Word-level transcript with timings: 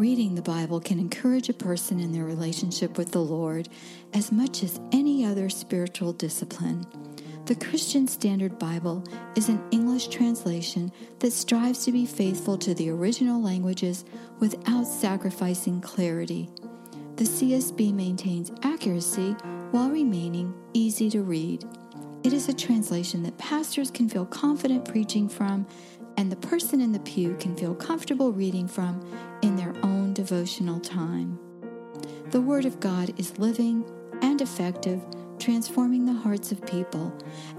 Reading 0.00 0.34
the 0.34 0.40
Bible 0.40 0.80
can 0.80 0.98
encourage 0.98 1.50
a 1.50 1.52
person 1.52 2.00
in 2.00 2.10
their 2.10 2.24
relationship 2.24 2.96
with 2.96 3.10
the 3.10 3.20
Lord 3.20 3.68
as 4.14 4.32
much 4.32 4.62
as 4.62 4.80
any 4.92 5.26
other 5.26 5.50
spiritual 5.50 6.14
discipline. 6.14 6.86
The 7.44 7.54
Christian 7.54 8.08
Standard 8.08 8.58
Bible 8.58 9.04
is 9.36 9.50
an 9.50 9.62
English 9.70 10.08
translation 10.08 10.90
that 11.18 11.34
strives 11.34 11.84
to 11.84 11.92
be 11.92 12.06
faithful 12.06 12.56
to 12.56 12.72
the 12.72 12.88
original 12.88 13.42
languages 13.42 14.06
without 14.38 14.84
sacrificing 14.84 15.82
clarity. 15.82 16.48
The 17.16 17.24
CSB 17.24 17.92
maintains 17.92 18.50
accuracy 18.62 19.32
while 19.70 19.90
remaining 19.90 20.54
easy 20.72 21.10
to 21.10 21.20
read. 21.20 21.66
It 22.22 22.32
is 22.32 22.48
a 22.48 22.54
translation 22.54 23.22
that 23.24 23.36
pastors 23.36 23.90
can 23.90 24.08
feel 24.08 24.24
confident 24.24 24.86
preaching 24.86 25.28
from 25.28 25.66
and 26.20 26.30
the 26.30 26.36
person 26.36 26.82
in 26.82 26.92
the 26.92 27.00
pew 27.00 27.34
can 27.40 27.56
feel 27.56 27.74
comfortable 27.74 28.30
reading 28.30 28.68
from 28.68 29.00
in 29.40 29.56
their 29.56 29.74
own 29.82 30.12
devotional 30.12 30.78
time. 30.78 31.38
The 32.26 32.42
Word 32.42 32.66
of 32.66 32.78
God 32.78 33.18
is 33.18 33.38
living 33.38 33.90
and 34.20 34.42
effective, 34.42 35.00
transforming 35.38 36.04
the 36.04 36.12
hearts 36.12 36.52
of 36.52 36.60
people, 36.66 37.10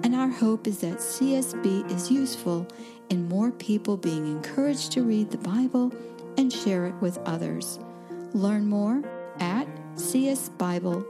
and 0.03 0.13
our 0.13 0.29
hope 0.29 0.67
is 0.67 0.81
that 0.81 0.99
CSB 0.99 1.91
is 1.91 2.11
useful 2.11 2.67
in 3.09 3.27
more 3.27 3.49
people 3.51 3.97
being 3.97 4.27
encouraged 4.27 4.91
to 4.91 5.01
read 5.01 5.31
the 5.31 5.39
Bible 5.39 5.91
and 6.37 6.53
share 6.53 6.85
it 6.85 6.93
with 7.01 7.17
others. 7.25 7.79
Learn 8.33 8.67
more 8.67 9.01
at 9.39 9.67
csbible.com. 9.95 11.01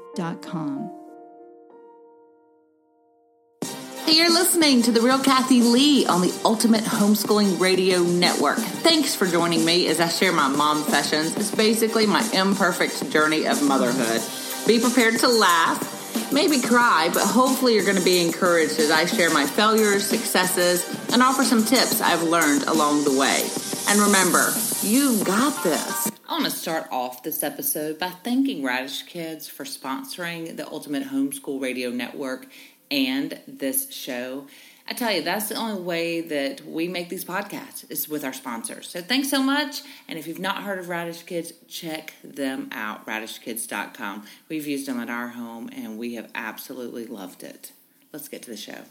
You're 4.11 4.29
listening 4.29 4.81
to 4.83 4.91
The 4.91 4.99
Real 4.99 5.19
Kathy 5.19 5.61
Lee 5.61 6.05
on 6.05 6.19
the 6.19 6.37
Ultimate 6.43 6.83
Homeschooling 6.83 7.61
Radio 7.61 8.03
Network. 8.03 8.57
Thanks 8.57 9.15
for 9.15 9.25
joining 9.25 9.63
me 9.63 9.87
as 9.87 10.01
I 10.01 10.09
share 10.09 10.33
my 10.33 10.49
mom 10.49 10.83
sessions. 10.83 11.37
It's 11.37 11.55
basically 11.55 12.05
my 12.05 12.21
imperfect 12.33 13.09
journey 13.09 13.47
of 13.47 13.63
motherhood. 13.63 14.21
Be 14.67 14.81
prepared 14.81 15.17
to 15.19 15.29
laugh, 15.29 16.33
maybe 16.33 16.59
cry, 16.59 17.09
but 17.13 17.23
hopefully 17.23 17.73
you're 17.73 17.85
going 17.85 17.97
to 17.97 18.03
be 18.03 18.19
encouraged 18.23 18.79
as 18.81 18.91
I 18.91 19.05
share 19.05 19.29
my 19.33 19.45
failures, 19.45 20.05
successes, 20.05 20.85
and 21.13 21.23
offer 21.23 21.45
some 21.45 21.63
tips 21.63 22.01
I've 22.01 22.23
learned 22.23 22.63
along 22.63 23.05
the 23.05 23.17
way. 23.17 23.47
And 23.87 24.01
remember, 24.01 24.51
you've 24.81 25.23
got 25.23 25.63
this. 25.63 26.11
I 26.27 26.33
want 26.33 26.45
to 26.45 26.51
start 26.51 26.87
off 26.91 27.23
this 27.23 27.43
episode 27.43 27.97
by 27.97 28.09
thanking 28.09 28.61
Raddish 28.61 29.05
Kids 29.07 29.47
for 29.47 29.63
sponsoring 29.63 30.55
the 30.55 30.67
Ultimate 30.67 31.03
Homeschool 31.03 31.61
Radio 31.61 31.89
Network 31.89 32.47
and 32.91 33.39
this 33.47 33.91
show. 33.91 34.45
I 34.87 34.93
tell 34.93 35.11
you, 35.11 35.21
that's 35.21 35.47
the 35.47 35.55
only 35.55 35.81
way 35.81 36.21
that 36.21 36.65
we 36.65 36.87
make 36.89 37.07
these 37.07 37.23
podcasts 37.23 37.89
is 37.89 38.09
with 38.09 38.25
our 38.25 38.33
sponsors. 38.33 38.89
So 38.89 39.01
thanks 39.01 39.29
so 39.29 39.41
much. 39.41 39.81
And 40.07 40.19
if 40.19 40.27
you've 40.27 40.39
not 40.39 40.63
heard 40.63 40.79
of 40.79 40.87
Raddish 40.87 41.25
Kids, 41.25 41.53
check 41.67 42.13
them 42.23 42.67
out, 42.73 43.05
raddishkids.com. 43.05 44.25
We've 44.49 44.67
used 44.67 44.87
them 44.87 44.99
at 44.99 45.09
our 45.09 45.29
home 45.29 45.69
and 45.73 45.97
we 45.97 46.15
have 46.15 46.29
absolutely 46.35 47.05
loved 47.05 47.41
it. 47.41 47.71
Let's 48.11 48.27
get 48.27 48.43
to 48.43 48.51
the 48.51 48.57
show. 48.57 48.83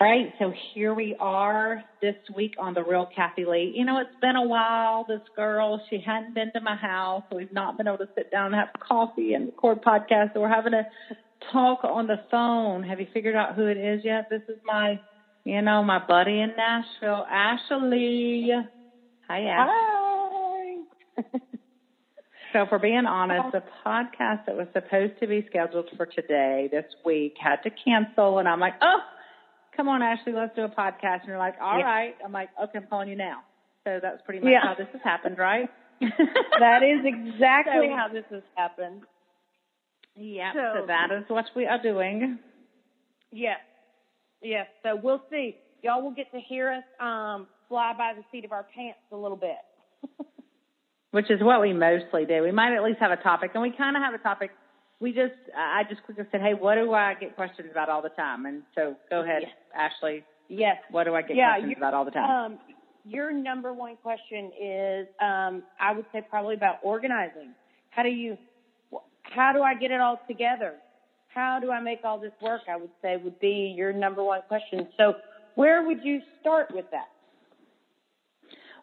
All 0.00 0.08
right, 0.08 0.32
so 0.40 0.52
here 0.74 0.94
we 0.94 1.14
are 1.20 1.84
this 2.00 2.16
week 2.34 2.54
on 2.58 2.74
the 2.74 2.82
Real 2.82 3.08
Kathy 3.14 3.44
Lee. 3.44 3.72
You 3.76 3.84
know, 3.84 4.00
it's 4.00 4.20
been 4.20 4.34
a 4.34 4.42
while. 4.44 5.04
This 5.04 5.20
girl, 5.36 5.80
she 5.88 6.00
hadn't 6.04 6.34
been 6.34 6.50
to 6.54 6.60
my 6.60 6.74
house. 6.74 7.22
So 7.30 7.36
we've 7.36 7.52
not 7.52 7.76
been 7.76 7.86
able 7.86 7.98
to 7.98 8.08
sit 8.16 8.32
down 8.32 8.46
and 8.46 8.54
have 8.56 8.70
coffee 8.80 9.34
and 9.34 9.46
record 9.46 9.82
podcasts. 9.82 10.34
So 10.34 10.40
we're 10.40 10.48
having 10.48 10.74
a 10.74 10.86
talk 11.50 11.80
on 11.84 12.06
the 12.06 12.20
phone. 12.30 12.82
Have 12.82 13.00
you 13.00 13.06
figured 13.12 13.34
out 13.34 13.54
who 13.54 13.66
it 13.66 13.76
is 13.76 14.04
yet? 14.04 14.28
This 14.30 14.42
is 14.48 14.58
my, 14.64 15.00
you 15.44 15.62
know, 15.62 15.82
my 15.82 15.98
buddy 15.98 16.40
in 16.40 16.52
Nashville, 16.56 17.26
Ashley. 17.30 18.50
Hi, 19.28 19.40
Ashley. 19.44 20.84
Hi. 21.16 21.40
so, 22.52 22.66
for 22.68 22.78
being 22.78 23.06
honest, 23.06 23.52
the 23.52 23.62
podcast 23.84 24.46
that 24.46 24.56
was 24.56 24.66
supposed 24.72 25.14
to 25.20 25.26
be 25.26 25.44
scheduled 25.48 25.88
for 25.96 26.06
today, 26.06 26.68
this 26.70 26.86
week, 27.04 27.34
had 27.38 27.56
to 27.64 27.70
cancel. 27.70 28.38
And 28.38 28.48
I'm 28.48 28.60
like, 28.60 28.74
oh, 28.82 28.98
come 29.76 29.88
on, 29.88 30.02
Ashley, 30.02 30.32
let's 30.32 30.54
do 30.54 30.62
a 30.62 30.68
podcast. 30.68 31.20
And 31.20 31.28
you're 31.28 31.38
like, 31.38 31.54
all 31.60 31.78
yeah. 31.78 31.84
right. 31.84 32.14
I'm 32.24 32.32
like, 32.32 32.50
okay, 32.62 32.78
I'm 32.78 32.86
calling 32.88 33.08
you 33.08 33.16
now. 33.16 33.40
So 33.84 33.98
that's 34.00 34.22
pretty 34.22 34.40
much 34.40 34.52
yeah. 34.52 34.60
how 34.62 34.74
this 34.74 34.88
has 34.92 35.02
happened, 35.02 35.38
right? 35.38 35.68
that 36.00 36.82
is 36.82 37.00
exactly 37.04 37.88
so, 37.88 37.96
how 37.96 38.08
this 38.12 38.24
has 38.30 38.42
happened. 38.56 39.02
Yeah, 40.16 40.52
so, 40.52 40.80
so, 40.80 40.86
that 40.86 41.08
is 41.10 41.24
what 41.28 41.46
we 41.56 41.66
are 41.66 41.82
doing. 41.82 42.38
Yes, 43.30 43.58
yes. 44.42 44.66
So 44.82 44.98
we'll 45.02 45.22
see. 45.30 45.56
Y'all 45.82 46.02
will 46.02 46.12
get 46.12 46.30
to 46.32 46.38
hear 46.38 46.70
us 46.70 46.84
um, 47.00 47.46
fly 47.68 47.92
by 47.96 48.12
the 48.14 48.22
seat 48.30 48.44
of 48.44 48.52
our 48.52 48.66
pants 48.74 48.98
a 49.10 49.16
little 49.16 49.36
bit. 49.36 49.56
Which 51.10 51.30
is 51.30 51.40
what 51.40 51.60
we 51.60 51.72
mostly 51.72 52.24
do. 52.26 52.42
We 52.42 52.52
might 52.52 52.74
at 52.74 52.82
least 52.82 52.98
have 53.00 53.10
a 53.10 53.16
topic, 53.16 53.52
and 53.54 53.62
we 53.62 53.72
kind 53.76 53.96
of 53.96 54.02
have 54.02 54.14
a 54.14 54.18
topic. 54.18 54.50
We 55.00 55.12
just, 55.12 55.34
I 55.56 55.82
just 55.88 56.02
quickly 56.04 56.24
said, 56.30 56.40
hey, 56.40 56.54
what 56.54 56.76
do 56.76 56.92
I 56.92 57.14
get 57.14 57.34
questions 57.34 57.68
about 57.70 57.88
all 57.88 58.02
the 58.02 58.10
time? 58.10 58.46
And 58.46 58.62
so 58.74 58.94
go 59.10 59.22
ahead, 59.22 59.42
yes. 59.42 59.50
Ashley. 59.74 60.24
Yes. 60.48 60.76
What 60.90 61.04
do 61.04 61.14
I 61.14 61.22
get 61.22 61.36
yeah, 61.36 61.54
questions 61.54 61.74
about 61.76 61.94
all 61.94 62.04
the 62.04 62.12
time? 62.12 62.52
Um, 62.52 62.58
your 63.04 63.32
number 63.32 63.72
one 63.72 63.96
question 63.96 64.52
is, 64.60 65.08
um, 65.20 65.62
I 65.80 65.92
would 65.94 66.04
say 66.12 66.22
probably 66.28 66.54
about 66.54 66.76
organizing. 66.82 67.54
How 67.90 68.02
do 68.02 68.10
you 68.10 68.36
how 69.34 69.52
do 69.52 69.62
I 69.62 69.74
get 69.74 69.90
it 69.90 70.00
all 70.00 70.20
together? 70.28 70.74
How 71.34 71.58
do 71.60 71.70
I 71.70 71.80
make 71.80 72.00
all 72.04 72.18
this 72.18 72.32
work? 72.42 72.62
I 72.68 72.76
would 72.76 72.90
say 73.00 73.16
would 73.16 73.40
be 73.40 73.74
your 73.76 73.92
number 73.92 74.22
one 74.22 74.40
question. 74.48 74.88
So 74.96 75.14
where 75.54 75.86
would 75.86 76.04
you 76.04 76.20
start 76.40 76.68
with 76.74 76.86
that? 76.90 77.08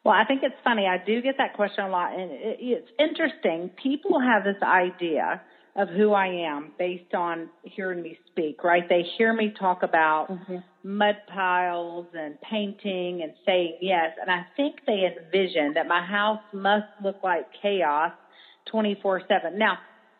Well, 0.03 0.13
I 0.13 0.23
think 0.25 0.41
it's 0.43 0.55
funny. 0.63 0.87
I 0.87 0.97
do 1.03 1.21
get 1.21 1.35
that 1.37 1.53
question 1.53 1.83
a 1.83 1.89
lot, 1.89 2.17
and 2.17 2.31
it's 2.31 2.89
interesting. 2.97 3.69
People 3.81 4.19
have 4.19 4.43
this 4.43 4.61
idea 4.63 5.41
of 5.75 5.89
who 5.89 6.13
I 6.13 6.27
am 6.27 6.71
based 6.79 7.13
on 7.13 7.49
hearing 7.63 8.01
me 8.01 8.17
speak, 8.27 8.63
right? 8.63 8.87
They 8.87 9.03
hear 9.17 9.33
me 9.33 9.53
talk 9.57 9.83
about 9.83 10.27
mm-hmm. 10.29 10.57
mud 10.83 11.15
piles 11.31 12.07
and 12.13 12.39
painting 12.41 13.21
and 13.23 13.33
saying 13.45 13.77
yes, 13.81 14.11
and 14.19 14.31
I 14.31 14.45
think 14.55 14.77
they 14.87 15.03
envision 15.05 15.73
that 15.75 15.87
my 15.87 16.03
house 16.03 16.41
must 16.53 16.87
look 17.03 17.17
like 17.23 17.47
chaos 17.61 18.11
24 18.71 19.23
7. 19.27 19.57
Now, 19.57 19.77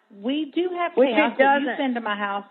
we 0.10 0.52
do 0.54 0.70
have 0.78 0.94
Which 0.96 1.10
chaos. 1.10 1.38
Doesn't. 1.38 1.68
You've 1.68 1.78
been 1.78 1.94
to 1.96 2.02
my 2.02 2.16
house 2.16 2.46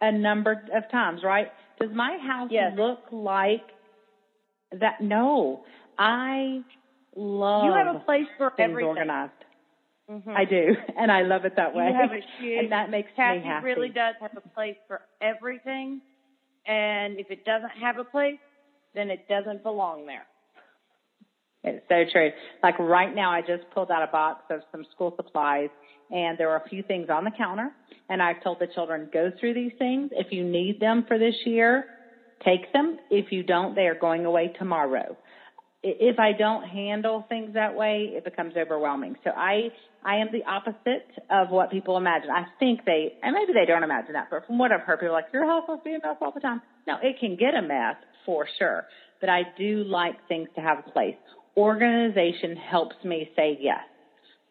a 0.00 0.12
number 0.12 0.52
of 0.74 0.90
times, 0.90 1.22
right? 1.22 1.48
Does 1.80 1.90
my 1.94 2.18
house 2.18 2.48
yes. 2.50 2.72
look 2.76 3.00
like 3.12 3.64
that? 4.72 5.00
No, 5.00 5.64
I 5.98 6.62
love. 7.14 7.64
You 7.66 7.72
have 7.72 7.96
a 7.96 8.00
place 8.00 8.26
for 8.38 8.50
things 8.56 8.70
everything. 8.70 8.88
organized. 8.88 9.32
Mm-hmm. 10.10 10.30
I 10.30 10.44
do, 10.44 10.74
and 10.98 11.10
I 11.10 11.22
love 11.22 11.44
it 11.44 11.56
that 11.56 11.74
way. 11.74 11.88
You 11.88 11.94
have 11.94 12.12
a 12.12 12.20
huge, 12.40 12.58
and 12.64 12.72
that 12.72 12.90
makes 12.90 13.10
Kathy 13.16 13.40
me 13.40 13.44
happy. 13.44 13.64
really 13.64 13.88
does 13.88 14.14
have 14.20 14.36
a 14.36 14.48
place 14.50 14.76
for 14.86 15.02
everything, 15.20 16.00
and 16.66 17.18
if 17.18 17.30
it 17.30 17.44
doesn't 17.44 17.70
have 17.80 17.98
a 17.98 18.04
place, 18.04 18.38
then 18.94 19.10
it 19.10 19.28
doesn't 19.28 19.62
belong 19.62 20.06
there. 20.06 20.26
It's 21.64 21.84
so 21.88 22.04
true. 22.12 22.30
Like 22.62 22.78
right 22.78 23.12
now, 23.12 23.32
I 23.32 23.40
just 23.40 23.68
pulled 23.74 23.90
out 23.90 24.02
a 24.02 24.10
box 24.12 24.44
of 24.50 24.60
some 24.70 24.84
school 24.92 25.12
supplies 25.16 25.70
and 26.10 26.38
there 26.38 26.50
are 26.50 26.62
a 26.64 26.68
few 26.68 26.82
things 26.82 27.08
on 27.10 27.24
the 27.24 27.30
counter. 27.30 27.70
And 28.08 28.22
I've 28.22 28.42
told 28.42 28.60
the 28.60 28.68
children, 28.68 29.08
go 29.12 29.32
through 29.38 29.54
these 29.54 29.72
things. 29.78 30.10
If 30.12 30.28
you 30.30 30.44
need 30.44 30.78
them 30.80 31.04
for 31.08 31.18
this 31.18 31.34
year, 31.44 31.86
take 32.44 32.72
them. 32.72 32.98
If 33.10 33.32
you 33.32 33.42
don't, 33.42 33.74
they 33.74 33.86
are 33.86 33.98
going 33.98 34.24
away 34.24 34.52
tomorrow. 34.58 35.16
If 35.82 36.18
I 36.18 36.32
don't 36.32 36.64
handle 36.64 37.24
things 37.28 37.54
that 37.54 37.74
way, 37.74 38.10
it 38.12 38.24
becomes 38.24 38.54
overwhelming. 38.56 39.16
So 39.22 39.30
I, 39.30 39.70
I 40.04 40.16
am 40.16 40.28
the 40.32 40.44
opposite 40.44 41.08
of 41.30 41.50
what 41.50 41.70
people 41.70 41.96
imagine. 41.96 42.30
I 42.30 42.46
think 42.58 42.84
they, 42.84 43.14
and 43.22 43.34
maybe 43.34 43.52
they 43.52 43.66
don't 43.66 43.84
imagine 43.84 44.14
that, 44.14 44.28
but 44.30 44.46
from 44.46 44.58
what 44.58 44.72
I've 44.72 44.80
heard, 44.80 44.98
people 44.98 45.14
are 45.14 45.20
like, 45.20 45.26
your 45.32 45.46
house 45.46 45.64
must 45.68 45.84
be 45.84 45.90
a 45.94 45.98
mess 46.02 46.16
all 46.20 46.32
the 46.32 46.40
time. 46.40 46.60
No, 46.88 46.96
it 47.02 47.20
can 47.20 47.36
get 47.36 47.54
a 47.54 47.62
mess 47.62 47.96
for 48.24 48.48
sure, 48.58 48.86
but 49.20 49.28
I 49.28 49.42
do 49.56 49.84
like 49.84 50.14
things 50.26 50.48
to 50.56 50.60
have 50.60 50.78
a 50.84 50.90
place. 50.90 51.14
Organization 51.56 52.56
helps 52.56 52.96
me 53.04 53.30
say 53.36 53.56
yes. 53.60 53.80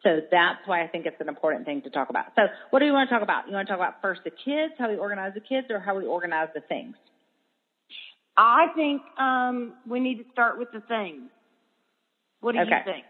So 0.06 0.20
that's 0.30 0.60
why 0.66 0.84
I 0.84 0.86
think 0.86 1.04
it's 1.04 1.20
an 1.20 1.28
important 1.28 1.66
thing 1.66 1.82
to 1.82 1.90
talk 1.90 2.10
about. 2.10 2.26
So 2.36 2.42
what 2.70 2.78
do 2.78 2.86
you 2.86 2.92
want 2.92 3.08
to 3.08 3.14
talk 3.14 3.24
about? 3.24 3.48
You 3.48 3.54
want 3.54 3.66
to 3.66 3.72
talk 3.72 3.80
about 3.80 4.00
first 4.00 4.20
the 4.22 4.30
kids, 4.30 4.74
how 4.78 4.88
we 4.88 4.96
organize 4.96 5.34
the 5.34 5.40
kids, 5.40 5.66
or 5.68 5.80
how 5.80 5.96
we 5.96 6.04
organize 6.04 6.48
the 6.54 6.60
things? 6.60 6.94
I 8.36 8.66
think 8.76 9.02
um, 9.18 9.72
we 9.84 9.98
need 9.98 10.18
to 10.18 10.24
start 10.30 10.60
with 10.60 10.68
the 10.72 10.80
things. 10.80 11.22
What 12.38 12.52
do 12.52 12.60
okay. 12.60 12.70
you 12.70 12.92
think? 12.92 13.04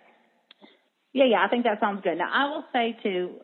Yeah, 1.12 1.24
yeah, 1.26 1.44
I 1.44 1.48
think 1.48 1.64
that 1.64 1.80
sounds 1.80 2.00
good. 2.02 2.16
Now 2.16 2.30
I 2.32 2.48
will 2.48 2.64
say 2.72 2.96
too, 3.02 3.34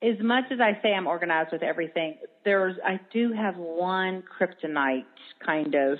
as 0.00 0.22
much 0.22 0.44
as 0.52 0.60
I 0.60 0.80
say 0.80 0.92
I'm 0.94 1.08
organized 1.08 1.50
with 1.50 1.64
everything, 1.64 2.18
there's 2.44 2.76
I 2.84 3.00
do 3.12 3.32
have 3.32 3.56
one 3.56 4.22
kryptonite 4.22 5.04
kind 5.44 5.74
of 5.74 5.98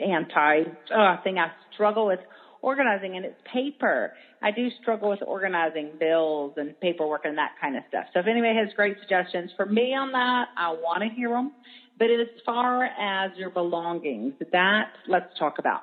anti 0.00 0.62
uh, 0.94 1.16
thing 1.24 1.38
I 1.38 1.50
struggle 1.72 2.06
with 2.06 2.20
organizing 2.64 3.16
and 3.16 3.24
it's 3.24 3.40
paper. 3.52 4.12
I 4.42 4.50
do 4.50 4.68
struggle 4.80 5.10
with 5.10 5.20
organizing 5.26 5.90
bills 6.00 6.54
and 6.56 6.78
paperwork 6.80 7.24
and 7.24 7.36
that 7.38 7.52
kind 7.60 7.76
of 7.76 7.82
stuff. 7.88 8.06
So 8.14 8.20
if 8.20 8.26
anybody 8.26 8.56
has 8.56 8.72
great 8.74 8.96
suggestions 9.00 9.50
for 9.56 9.66
me 9.66 9.94
on 9.94 10.12
that, 10.12 10.48
I 10.56 10.70
want 10.70 11.02
to 11.02 11.08
hear 11.14 11.28
them. 11.28 11.52
But 11.98 12.06
as 12.06 12.26
far 12.44 12.84
as 12.84 13.36
your 13.36 13.50
belongings, 13.50 14.32
that 14.52 14.88
let's 15.06 15.38
talk 15.38 15.58
about. 15.58 15.82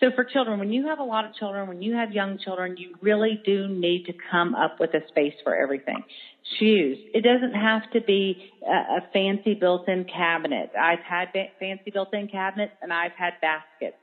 So 0.00 0.10
for 0.14 0.22
children, 0.22 0.60
when 0.60 0.72
you 0.72 0.86
have 0.86 1.00
a 1.00 1.04
lot 1.04 1.24
of 1.24 1.34
children, 1.34 1.66
when 1.66 1.82
you 1.82 1.94
have 1.94 2.12
young 2.12 2.38
children, 2.38 2.76
you 2.76 2.94
really 3.00 3.40
do 3.44 3.66
need 3.66 4.04
to 4.04 4.12
come 4.30 4.54
up 4.54 4.78
with 4.78 4.90
a 4.94 5.00
space 5.08 5.34
for 5.42 5.56
everything. 5.56 6.04
Shoes. 6.60 6.98
It 7.12 7.24
doesn't 7.24 7.54
have 7.60 7.90
to 7.94 8.00
be 8.00 8.50
a, 8.64 8.98
a 8.98 9.00
fancy 9.12 9.54
built-in 9.54 10.04
cabinet. 10.04 10.70
I've 10.80 11.00
had 11.00 11.28
fancy 11.58 11.90
built-in 11.92 12.28
cabinets 12.28 12.74
and 12.80 12.92
I've 12.92 13.16
had 13.18 13.34
baskets. 13.40 13.96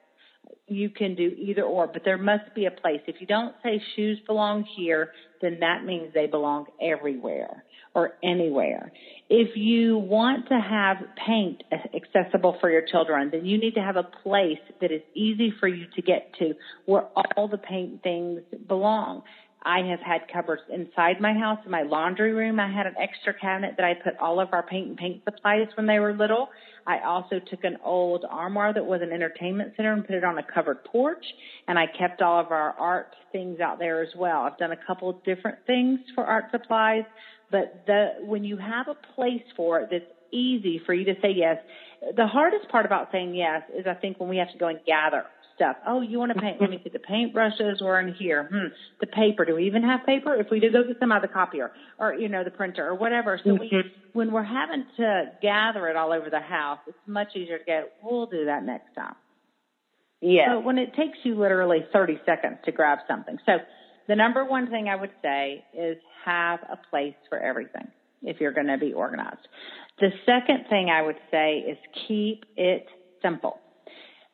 You 0.67 0.89
can 0.89 1.15
do 1.15 1.31
either 1.37 1.63
or, 1.63 1.87
but 1.87 2.03
there 2.03 2.17
must 2.17 2.55
be 2.55 2.65
a 2.65 2.71
place. 2.71 3.01
If 3.07 3.17
you 3.19 3.27
don't 3.27 3.55
say 3.63 3.81
shoes 3.95 4.19
belong 4.25 4.65
here, 4.75 5.11
then 5.41 5.57
that 5.59 5.85
means 5.85 6.13
they 6.13 6.25
belong 6.27 6.65
everywhere 6.81 7.63
or 7.93 8.13
anywhere. 8.23 8.91
If 9.29 9.55
you 9.55 9.97
want 9.97 10.49
to 10.49 10.59
have 10.59 10.97
paint 11.25 11.63
accessible 11.95 12.57
for 12.59 12.69
your 12.69 12.81
children, 12.91 13.29
then 13.31 13.45
you 13.45 13.57
need 13.57 13.75
to 13.75 13.81
have 13.81 13.95
a 13.95 14.03
place 14.03 14.59
that 14.81 14.91
is 14.91 15.01
easy 15.13 15.53
for 15.59 15.67
you 15.67 15.85
to 15.95 16.01
get 16.01 16.31
to 16.39 16.53
where 16.85 17.03
all 17.37 17.47
the 17.47 17.57
paint 17.57 18.03
things 18.03 18.41
belong. 18.67 19.23
I 19.65 19.79
have 19.89 19.99
had 19.99 20.21
cupboards 20.31 20.61
inside 20.71 21.19
my 21.19 21.33
house. 21.33 21.57
In 21.65 21.71
my 21.71 21.81
laundry 21.81 22.33
room, 22.33 22.59
I 22.59 22.71
had 22.71 22.85
an 22.85 22.93
extra 23.01 23.33
cabinet 23.33 23.73
that 23.77 23.83
I 23.83 23.95
put 23.95 24.15
all 24.19 24.39
of 24.39 24.49
our 24.53 24.61
paint 24.61 24.89
and 24.89 24.97
paint 24.97 25.23
supplies 25.25 25.67
when 25.75 25.87
they 25.87 25.97
were 25.97 26.13
little. 26.13 26.49
I 26.85 26.99
also 26.99 27.39
took 27.39 27.63
an 27.63 27.77
old 27.83 28.25
armoire 28.29 28.73
that 28.75 28.85
was 28.85 29.01
an 29.01 29.11
entertainment 29.11 29.73
center 29.75 29.91
and 29.91 30.05
put 30.05 30.15
it 30.15 30.23
on 30.23 30.37
a 30.37 30.43
covered 30.43 30.83
porch. 30.83 31.25
And 31.67 31.79
I 31.79 31.85
kept 31.87 32.21
all 32.21 32.39
of 32.39 32.51
our 32.51 32.75
art 32.77 33.07
things 33.31 33.59
out 33.59 33.79
there 33.79 34.03
as 34.03 34.09
well. 34.15 34.41
I've 34.41 34.57
done 34.59 34.71
a 34.71 34.85
couple 34.85 35.09
of 35.09 35.23
different 35.23 35.57
things 35.65 35.99
for 36.13 36.23
art 36.23 36.45
supplies, 36.51 37.05
but 37.49 37.85
the, 37.87 38.09
when 38.21 38.43
you 38.43 38.57
have 38.57 38.87
a 38.87 39.15
place 39.15 39.43
for 39.57 39.79
it 39.79 39.89
that's 39.89 40.05
easy 40.31 40.79
for 40.85 40.93
you 40.93 41.05
to 41.05 41.15
say 41.23 41.31
yes, 41.35 41.57
the 42.15 42.27
hardest 42.27 42.69
part 42.69 42.85
about 42.85 43.09
saying 43.11 43.33
yes 43.33 43.63
is 43.75 43.87
I 43.87 43.95
think 43.95 44.19
when 44.19 44.29
we 44.29 44.37
have 44.37 44.51
to 44.51 44.57
go 44.59 44.67
and 44.67 44.79
gather 44.85 45.23
stuff. 45.55 45.77
Oh, 45.87 46.01
you 46.01 46.19
want 46.19 46.33
to 46.33 46.39
paint? 46.39 46.61
Let 46.61 46.69
me 46.69 46.79
see. 46.83 46.89
The 46.89 46.99
paintbrushes 46.99 47.81
were 47.81 47.99
in 47.99 48.13
here. 48.13 48.49
Hmm. 48.51 48.73
The 48.99 49.07
paper. 49.07 49.45
Do 49.45 49.55
we 49.55 49.67
even 49.67 49.83
have 49.83 50.05
paper? 50.05 50.35
If 50.35 50.47
we 50.51 50.59
did 50.59 50.73
go 50.73 50.83
get 50.83 50.97
some 50.99 51.11
out 51.11 51.23
of 51.23 51.29
the 51.29 51.33
copier 51.33 51.71
or, 51.97 52.13
you 52.13 52.29
know, 52.29 52.43
the 52.43 52.51
printer 52.51 52.87
or 52.87 52.95
whatever. 52.95 53.39
So 53.43 53.53
we, 53.53 53.69
mm-hmm. 53.69 53.87
when 54.13 54.31
we're 54.31 54.43
having 54.43 54.85
to 54.97 55.31
gather 55.41 55.87
it 55.87 55.95
all 55.95 56.11
over 56.11 56.29
the 56.29 56.39
house, 56.39 56.79
it's 56.87 56.97
much 57.07 57.29
easier 57.35 57.59
to 57.59 57.65
go, 57.65 57.83
we'll 58.03 58.27
do 58.27 58.45
that 58.45 58.63
next 58.63 58.93
time. 58.95 59.15
Yeah. 60.21 60.55
So 60.55 60.59
when 60.59 60.77
it 60.77 60.93
takes 60.95 61.17
you 61.23 61.39
literally 61.39 61.85
30 61.91 62.19
seconds 62.25 62.57
to 62.65 62.71
grab 62.71 62.99
something. 63.07 63.37
So 63.45 63.57
the 64.07 64.15
number 64.15 64.45
one 64.45 64.69
thing 64.69 64.87
I 64.87 64.95
would 64.95 65.11
say 65.21 65.65
is 65.77 65.97
have 66.25 66.59
a 66.63 66.77
place 66.89 67.15
for 67.29 67.37
everything 67.37 67.87
if 68.23 68.39
you're 68.39 68.53
going 68.53 68.67
to 68.67 68.77
be 68.77 68.93
organized. 68.93 69.47
The 69.99 70.09
second 70.25 70.65
thing 70.69 70.89
I 70.89 71.01
would 71.01 71.17
say 71.31 71.57
is 71.59 71.77
keep 72.07 72.45
it 72.57 72.87
simple. 73.21 73.59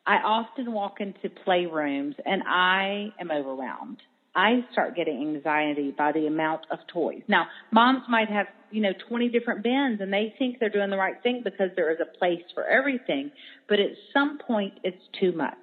I 0.06 0.16
often 0.16 0.72
walk 0.72 1.00
into 1.00 1.30
playrooms 1.46 2.14
and 2.24 2.42
I 2.46 3.12
am 3.20 3.30
overwhelmed. 3.30 3.98
I 4.34 4.64
start 4.72 4.96
getting 4.96 5.36
anxiety 5.36 5.94
by 5.96 6.12
the 6.12 6.26
amount 6.26 6.62
of 6.70 6.78
toys. 6.92 7.22
Now, 7.28 7.46
moms 7.70 8.02
might 8.08 8.28
have, 8.28 8.46
you 8.70 8.80
know, 8.80 8.92
20 9.08 9.28
different 9.28 9.62
bins 9.62 10.00
and 10.00 10.12
they 10.12 10.34
think 10.38 10.58
they're 10.58 10.70
doing 10.70 10.90
the 10.90 10.96
right 10.96 11.22
thing 11.22 11.42
because 11.44 11.68
there 11.76 11.92
is 11.92 11.98
a 12.00 12.18
place 12.18 12.42
for 12.54 12.64
everything, 12.64 13.30
but 13.68 13.78
at 13.78 13.90
some 14.12 14.38
point 14.38 14.74
it's 14.82 15.02
too 15.20 15.32
much. 15.32 15.58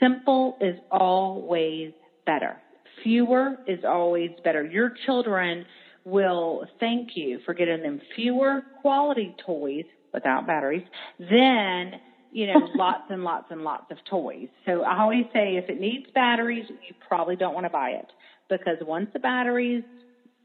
Simple 0.00 0.58
is 0.60 0.76
always 0.90 1.92
better. 2.26 2.56
Fewer 3.04 3.56
is 3.68 3.84
always 3.84 4.30
better. 4.42 4.64
Your 4.64 4.92
children 5.06 5.64
will 6.04 6.66
thank 6.80 7.10
you 7.14 7.38
for 7.46 7.54
getting 7.54 7.82
them 7.82 8.00
fewer 8.16 8.62
quality 8.80 9.34
toys 9.46 9.84
without 10.12 10.46
batteries 10.46 10.86
than 11.18 11.92
you 12.32 12.46
know, 12.46 12.68
lots 12.74 13.04
and 13.10 13.24
lots 13.24 13.46
and 13.50 13.62
lots 13.62 13.90
of 13.90 13.98
toys. 14.08 14.48
So 14.66 14.82
I 14.82 15.00
always 15.00 15.26
say 15.32 15.56
if 15.56 15.68
it 15.68 15.80
needs 15.80 16.06
batteries, 16.14 16.64
you 16.68 16.94
probably 17.06 17.36
don't 17.36 17.54
want 17.54 17.66
to 17.66 17.70
buy 17.70 17.90
it 17.90 18.06
because 18.48 18.78
once 18.80 19.08
the 19.12 19.18
batteries 19.18 19.84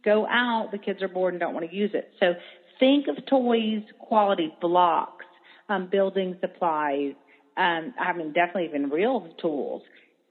go 0.03 0.27
out, 0.27 0.69
the 0.71 0.77
kids 0.77 1.01
are 1.01 1.07
bored 1.07 1.33
and 1.33 1.39
don't 1.41 1.53
want 1.53 1.69
to 1.69 1.75
use 1.75 1.91
it. 1.93 2.11
So 2.19 2.33
think 2.79 3.07
of 3.07 3.25
toys, 3.25 3.81
quality 3.99 4.53
blocks, 4.61 5.25
um, 5.69 5.89
building 5.91 6.37
supplies, 6.39 7.13
um, 7.57 7.93
I 7.99 8.13
mean, 8.13 8.33
definitely 8.33 8.65
even 8.65 8.89
real 8.89 9.27
tools. 9.41 9.81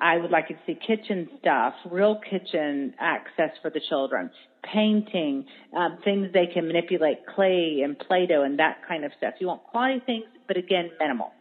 I 0.01 0.19
would 0.19 0.31
like 0.31 0.49
to 0.49 0.55
see 0.67 0.75
kitchen 0.75 1.29
stuff, 1.41 1.75
real 1.91 2.21
kitchen 2.31 2.95
access 3.01 3.51
for 3.63 3.71
the 3.71 3.81
children, 3.89 4.31
painting, 4.63 5.47
um, 5.77 5.99
things 6.05 6.29
they 6.33 6.47
can 6.47 6.67
manipulate, 6.67 7.27
clay 7.35 7.81
and 7.83 7.99
Play-Doh 7.99 8.43
and 8.43 8.59
that 8.59 8.79
kind 8.87 9.05
of 9.05 9.13
stuff. 9.17 9.35
You 9.41 9.49
want 9.49 9.65
quality 9.65 10.03
things, 10.05 10.25
but 10.47 10.57
again, 10.57 10.91
minimal. 11.01 11.33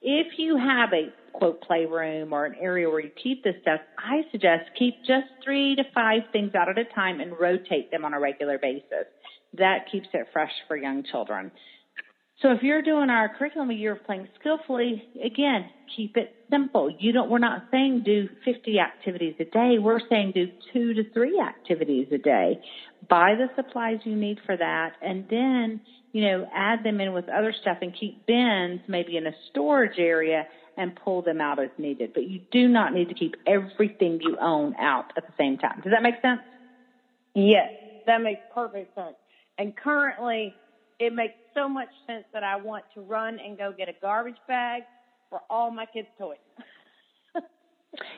If 0.00 0.38
you 0.38 0.56
have 0.56 0.90
a 0.92 1.12
quote 1.32 1.60
playroom 1.62 2.32
or 2.32 2.44
an 2.44 2.54
area 2.60 2.88
where 2.88 3.00
you 3.00 3.10
keep 3.22 3.42
this 3.42 3.54
stuff, 3.62 3.80
I 3.98 4.22
suggest 4.30 4.70
keep 4.78 4.98
just 5.04 5.26
three 5.44 5.74
to 5.76 5.84
five 5.94 6.22
things 6.32 6.54
out 6.54 6.68
at 6.68 6.78
a 6.78 6.84
time 6.84 7.20
and 7.20 7.38
rotate 7.38 7.90
them 7.90 8.04
on 8.04 8.14
a 8.14 8.20
regular 8.20 8.58
basis. 8.58 9.06
That 9.54 9.90
keeps 9.90 10.08
it 10.12 10.26
fresh 10.32 10.52
for 10.66 10.76
young 10.76 11.02
children. 11.04 11.50
So 12.40 12.52
if 12.52 12.62
you're 12.62 12.82
doing 12.82 13.10
our 13.10 13.28
curriculum 13.36 13.70
a 13.70 13.74
year 13.74 13.92
of 13.92 14.04
playing 14.04 14.28
skillfully, 14.38 15.02
again, 15.24 15.70
keep 15.96 16.16
it 16.16 16.34
simple. 16.50 16.88
You 16.98 17.12
don't, 17.12 17.28
we're 17.28 17.38
not 17.38 17.64
saying 17.72 18.02
do 18.04 18.28
50 18.44 18.78
activities 18.78 19.34
a 19.40 19.44
day. 19.44 19.78
We're 19.80 20.00
saying 20.08 20.32
do 20.36 20.46
two 20.72 20.94
to 20.94 21.10
three 21.12 21.40
activities 21.40 22.06
a 22.12 22.18
day. 22.18 22.60
Buy 23.08 23.34
the 23.36 23.48
supplies 23.56 23.98
you 24.04 24.14
need 24.14 24.38
for 24.46 24.56
that 24.56 24.92
and 25.02 25.26
then 25.28 25.80
you 26.12 26.22
know, 26.22 26.48
add 26.54 26.84
them 26.84 27.00
in 27.00 27.12
with 27.12 27.28
other 27.28 27.54
stuff 27.60 27.78
and 27.82 27.94
keep 27.98 28.26
bins 28.26 28.80
maybe 28.88 29.16
in 29.16 29.26
a 29.26 29.32
storage 29.50 29.98
area 29.98 30.46
and 30.76 30.96
pull 31.04 31.22
them 31.22 31.40
out 31.40 31.58
as 31.62 31.70
needed. 31.76 32.12
But 32.14 32.28
you 32.28 32.40
do 32.50 32.68
not 32.68 32.94
need 32.94 33.08
to 33.08 33.14
keep 33.14 33.34
everything 33.46 34.20
you 34.22 34.36
own 34.40 34.74
out 34.76 35.12
at 35.16 35.26
the 35.26 35.32
same 35.36 35.58
time. 35.58 35.80
Does 35.82 35.92
that 35.92 36.02
make 36.02 36.14
sense? 36.22 36.40
Yes, 37.34 37.70
that 38.06 38.22
makes 38.22 38.40
perfect 38.54 38.94
sense. 38.94 39.16
And 39.58 39.76
currently, 39.76 40.54
it 40.98 41.12
makes 41.12 41.34
so 41.54 41.68
much 41.68 41.88
sense 42.06 42.24
that 42.32 42.42
I 42.42 42.56
want 42.56 42.84
to 42.94 43.00
run 43.00 43.38
and 43.38 43.56
go 43.56 43.72
get 43.76 43.88
a 43.88 43.94
garbage 44.00 44.38
bag 44.46 44.82
for 45.30 45.40
all 45.50 45.70
my 45.70 45.86
kids' 45.86 46.08
toys. 46.18 46.36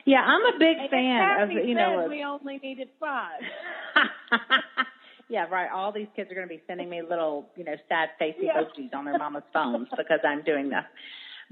yeah, 0.05 0.21
I'm 0.21 0.55
a 0.55 0.59
big 0.59 0.77
and 0.77 0.89
fan 0.89 1.41
of 1.41 1.51
you 1.51 1.75
know. 1.75 2.07
We 2.09 2.23
only 2.23 2.57
needed 2.57 2.89
five. 2.99 3.41
Yeah, 5.31 5.45
right. 5.49 5.71
All 5.71 5.93
these 5.93 6.09
kids 6.13 6.29
are 6.29 6.35
going 6.35 6.45
to 6.45 6.53
be 6.53 6.61
sending 6.67 6.89
me 6.89 7.01
little, 7.01 7.47
you 7.55 7.63
know, 7.63 7.75
sad 7.87 8.09
face 8.19 8.35
emojis 8.43 8.93
on 8.93 9.05
their 9.05 9.17
mama's 9.17 9.43
phones 9.53 9.87
because 9.95 10.19
I'm 10.25 10.43
doing 10.43 10.67
this. 10.67 10.83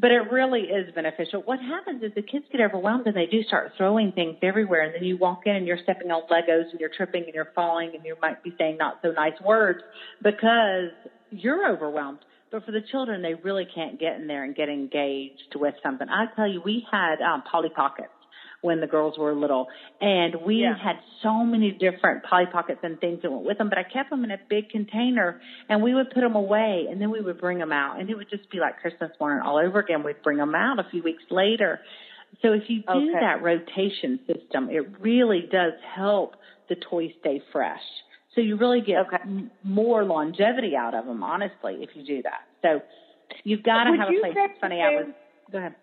But 0.02 0.12
it 0.12 0.32
really 0.32 0.62
is 0.62 0.94
beneficial. 0.96 1.42
What 1.42 1.60
happens 1.60 2.02
is 2.04 2.14
the 2.16 2.22
kids 2.22 2.46
get 2.52 2.62
overwhelmed 2.62 3.06
and 3.06 3.16
they 3.16 3.26
do 3.26 3.44
start 3.44 3.74
throwing 3.76 4.14
things 4.14 4.38
everywhere. 4.42 4.84
And 4.84 4.96
then 4.96 5.04
you 5.04 5.18
walk 5.18 5.42
in 5.46 5.56
and 5.58 5.68
you're 5.68 5.80
stepping 5.84 6.10
on 6.10 6.22
Legos 6.32 6.72
and 6.72 6.80
you're 6.80 6.92
tripping 6.96 7.26
and 7.26 7.34
you're 7.34 7.52
falling 7.54 7.92
and 7.94 8.06
you 8.06 8.16
might 8.22 8.42
be 8.42 8.54
saying 8.58 8.78
not 8.78 9.00
so 9.02 9.12
nice 9.12 9.40
words 9.46 9.80
because 10.24 10.92
you're 11.32 11.70
overwhelmed. 11.70 12.20
But 12.50 12.66
for 12.66 12.72
the 12.72 12.82
children, 12.82 13.22
they 13.22 13.34
really 13.34 13.68
can't 13.76 14.00
get 14.00 14.16
in 14.16 14.26
there 14.26 14.46
and 14.46 14.56
get 14.56 14.70
engaged 14.70 15.56
with 15.56 15.76
something. 15.84 16.08
I 16.10 16.28
tell 16.34 16.48
you, 16.48 16.62
we 16.64 16.88
had 16.90 17.22
um, 17.22 17.44
Polly 17.44 17.70
Pockets 17.70 18.10
when 18.62 18.82
the 18.82 18.88
girls 18.88 19.18
were 19.18 19.34
little. 19.34 19.68
And 20.02 20.36
we 20.46 20.58
yeah. 20.58 20.74
had 20.78 20.98
so 21.24 21.44
many 21.44 21.72
different 21.72 22.24
Polly 22.24 22.46
Pockets 22.52 22.80
and 22.84 23.00
things 23.00 23.22
that 23.22 23.32
went 23.32 23.46
with 23.46 23.58
them, 23.58 23.70
but 23.70 23.78
I 23.78 23.84
kept 23.84 24.10
them 24.10 24.24
in 24.24 24.32
a 24.32 24.40
big 24.50 24.70
container 24.70 25.42
and 25.70 25.82
we 25.82 25.94
would 25.94 26.12
put 26.12 26.22
them 26.22 26.36
away 26.36 26.88
and 26.90 27.02
then 27.02 27.12
we 27.12 27.22
would 27.22 27.40
bring 27.40 27.60
them 27.60 27.72
out 27.72 28.00
and 28.00 28.10
it 28.10 28.16
would 28.16 28.30
just 28.30 28.50
be 28.52 28.60
like 28.60 28.80
Christmas 28.80 29.12
morning 29.20 29.42
all 29.46 29.58
over 29.58 29.80
again. 29.80 30.04
We'd 30.04 30.22
bring 30.24 30.38
them 30.38 30.56
out 30.56 30.80
a 30.80 30.90
few 30.90 31.04
weeks 31.04 31.24
later. 31.30 31.80
So 32.42 32.54
if 32.54 32.64
you 32.68 32.82
do 32.82 33.10
okay. 33.10 33.20
that 33.20 33.42
rotation 33.42 34.20
system, 34.28 34.70
it 34.70 35.00
really 35.00 35.48
does 35.52 35.74
help 35.96 36.36
the 36.68 36.76
toys 36.76 37.12
stay 37.22 37.42
fresh. 37.52 37.82
So 38.36 38.42
you 38.42 38.58
really 38.58 38.82
get 38.82 39.08
okay. 39.08 39.18
m- 39.24 39.52
more 39.64 40.04
longevity 40.04 40.76
out 40.76 40.94
of 40.94 41.06
them, 41.06 41.24
honestly, 41.24 41.78
if 41.82 41.90
you 41.96 42.06
do 42.06 42.22
that. 42.24 42.46
So 42.62 42.82
you've 43.44 43.64
got 43.64 43.86
to 43.86 43.98
have 43.98 44.10
a 44.10 44.20
place. 44.20 44.34
It's 44.36 44.60
funny, 44.62 44.82
I 44.82 44.92
was, 44.92 45.08
go 45.52 45.58
ahead. 45.58 45.76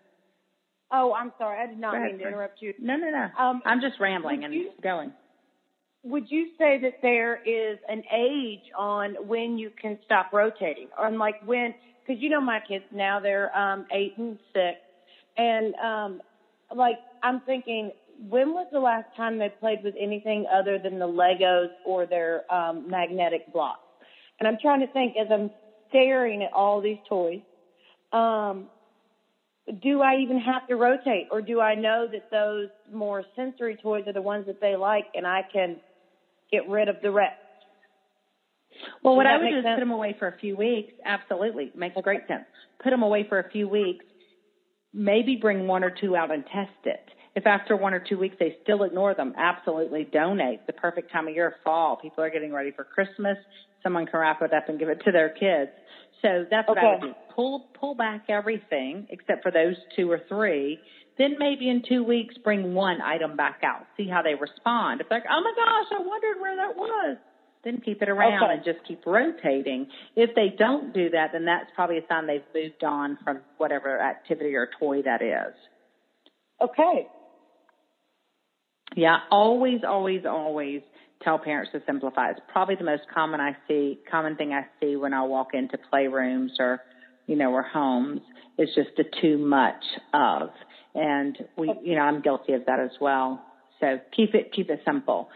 Oh, 0.90 1.12
I'm 1.14 1.33
sorry. 1.38 1.61
I 1.61 1.66
did 1.66 1.78
not 1.78 1.95
ahead, 1.95 2.12
mean 2.12 2.19
to 2.21 2.28
interrupt 2.28 2.61
you. 2.61 2.73
No, 2.78 2.97
no, 2.97 3.11
no. 3.11 3.28
Um, 3.38 3.61
I'm 3.64 3.81
just 3.81 3.99
rambling 3.99 4.45
and 4.45 4.55
you, 4.55 4.71
going. 4.83 5.12
Would 6.05 6.31
you 6.31 6.47
say 6.57 6.78
that 6.83 6.95
there 7.02 7.40
is 7.45 7.78
an 7.88 8.02
age 8.14 8.62
on 8.78 9.14
when 9.26 9.59
you 9.59 9.71
can 9.81 9.99
stop 10.05 10.28
rotating? 10.33 10.88
Or 10.97 11.11
like 11.11 11.37
when, 11.45 11.75
because 12.07 12.23
you 12.23 12.31
know 12.31 12.40
my 12.40 12.61
kids 12.61 12.85
now, 12.93 13.19
they're 13.19 13.57
um, 13.57 13.85
eight 13.93 14.14
and 14.16 14.38
six. 14.52 14.78
And 15.37 15.75
um, 15.76 16.21
like 16.75 16.99
I'm 17.23 17.40
thinking, 17.40 17.90
when 18.28 18.52
was 18.52 18.69
the 18.71 18.78
last 18.78 19.09
time 19.16 19.38
they 19.38 19.50
played 19.61 19.83
with 19.83 19.95
anything 19.99 20.47
other 20.52 20.78
than 20.78 20.99
the 20.99 21.09
Legos 21.09 21.71
or 21.85 22.07
their 22.07 22.43
um, 22.52 22.88
magnetic 22.88 23.43
blocks? 23.52 23.81
And 24.38 24.47
I'm 24.47 24.59
trying 24.61 24.81
to 24.81 24.87
think 24.88 25.16
as 25.16 25.28
I'm 25.31 25.50
staring 25.88 26.43
at 26.43 26.52
all 26.52 26.81
these 26.81 26.99
toys, 27.09 27.40
um, 28.12 28.69
do 29.82 30.00
I 30.02 30.16
even 30.16 30.38
have 30.40 30.64
to 30.66 30.76
rotate 30.76 31.26
or 31.30 31.42
do 31.42 31.61
I 31.61 31.75
know 31.75 32.06
that 32.11 32.23
those 32.30 32.68
more 32.90 33.25
sensory 33.35 33.76
toys 33.76 34.04
are 34.06 34.12
the 34.12 34.23
ones 34.23 34.46
that 34.46 34.61
they 34.61 34.76
like 34.76 35.06
and 35.14 35.26
I 35.26 35.44
can 35.52 35.80
get 36.52 36.66
rid 36.66 36.88
of 36.88 37.00
the 37.00 37.11
rest? 37.11 37.35
Well, 39.02 39.14
Does 39.14 39.16
what 39.16 39.26
I 39.26 39.38
would 39.38 39.50
do 39.50 39.58
is 39.58 39.64
sense? 39.64 39.75
put 39.75 39.80
them 39.80 39.90
away 39.90 40.14
for 40.18 40.28
a 40.28 40.37
few 40.37 40.56
weeks. 40.56 40.92
Absolutely. 41.04 41.73
Makes 41.75 41.96
great 42.02 42.26
sense. 42.26 42.44
Put 42.82 42.90
them 42.90 43.02
away 43.02 43.25
for 43.28 43.38
a 43.38 43.49
few 43.50 43.68
weeks. 43.68 44.04
maybe 44.92 45.37
bring 45.37 45.66
one 45.66 45.85
or 45.85 45.90
two 45.90 46.16
out 46.16 46.30
and 46.30 46.44
test 46.46 46.70
it. 46.85 47.00
If 47.35 47.46
after 47.46 47.76
one 47.76 47.92
or 47.94 48.00
two 48.00 48.18
weeks 48.18 48.37
they 48.40 48.54
still 48.62 48.82
ignore 48.85 49.14
them, 49.14 49.35
absolutely 49.37 50.04
donate. 50.04 50.61
The 50.66 50.73
perfect 50.73 51.12
time 51.12 51.28
of 51.28 51.35
year, 51.35 51.54
fall. 51.64 51.96
People 51.96 52.25
are 52.25 52.30
getting 52.30 52.52
ready 52.52 52.70
for 52.73 52.85
Christmas. 52.85 53.37
Someone 53.82 54.06
can 54.06 54.20
wrap 54.20 54.40
it 54.42 54.52
up 54.54 54.68
and 54.68 54.78
give 54.78 54.88
it 54.88 55.02
to 55.04 55.12
their 55.12 55.28
kids. 55.30 55.70
So 56.23 56.46
that's 56.50 56.68
what 56.68 56.78
okay. 56.78 56.87
I 56.87 56.90
would 56.92 57.00
do. 57.00 57.14
Pull 57.35 57.66
pull 57.78 57.94
back 57.94 58.25
everything 58.28 59.06
except 59.11 59.42
for 59.42 59.50
those 59.50 59.76
two 59.94 60.11
or 60.11 60.20
three. 60.28 60.78
Then 61.18 61.37
maybe 61.38 61.68
in 61.68 61.82
two 61.88 62.04
weeks 62.04 62.35
bring 62.42 62.75
one 62.75 63.00
item 63.00 63.37
back 63.37 63.61
out. 63.64 63.87
See 63.96 64.08
how 64.08 64.23
they 64.23 64.35
respond. 64.35 65.00
If 65.00 65.08
they're 65.08 65.18
like, 65.18 65.28
oh 65.30 65.40
my 65.42 65.52
gosh, 65.56 65.99
I 65.99 66.06
wondered 66.06 66.40
where 66.40 66.56
that 66.56 66.76
was. 66.76 67.16
Then 67.64 67.80
keep 67.85 68.00
it 68.02 68.08
around 68.08 68.44
Okay. 68.44 68.52
and 68.54 68.64
just 68.64 68.87
keep 68.87 69.04
rotating. 69.06 69.88
If 70.14 70.35
they 70.35 70.54
don't 70.56 70.92
do 70.94 71.11
that, 71.11 71.30
then 71.32 71.46
that's 71.46 71.70
probably 71.75 71.99
a 71.99 72.06
sign 72.08 72.26
they've 72.26 72.42
moved 72.54 72.85
on 72.85 73.18
from 73.25 73.40
whatever 73.56 73.99
activity 73.99 74.54
or 74.54 74.68
toy 74.78 75.02
that 75.02 75.23
is. 75.23 75.54
Okay. 76.62 77.08
Yeah, 78.94 79.18
always, 79.30 79.80
always, 79.87 80.25
always 80.26 80.82
tell 81.23 81.38
parents 81.38 81.73
to 81.73 81.82
simplify. 81.87 82.30
It's 82.30 82.40
probably 82.49 82.75
the 82.76 82.85
most 82.85 83.02
common 83.12 83.40
I 83.40 83.56
see, 83.68 83.99
common 84.11 84.37
thing 84.37 84.52
I 84.52 84.66
see 84.80 84.96
when 84.96 85.14
I 85.14 85.23
walk 85.23 85.49
into 85.54 85.78
playrooms 85.92 86.58
or, 86.58 86.80
you 87.26 87.37
know, 87.37 87.52
or 87.52 87.62
homes 87.62 88.20
is 88.58 88.68
just 88.75 88.90
the 88.96 89.04
too 89.20 89.38
much 89.38 89.85
of. 90.12 90.50
And 90.94 91.37
we, 91.56 91.73
you 91.82 91.96
know, 91.96 92.02
I'm 92.02 92.20
guilty 92.23 92.52
of 92.52 92.66
that 92.66 92.80
as 92.80 92.92
well. 93.00 93.44
So 93.80 94.00
keep 94.14 94.35
it, 94.35 94.52
keep 94.52 94.70
it 94.70 94.80
simple. 94.85 95.28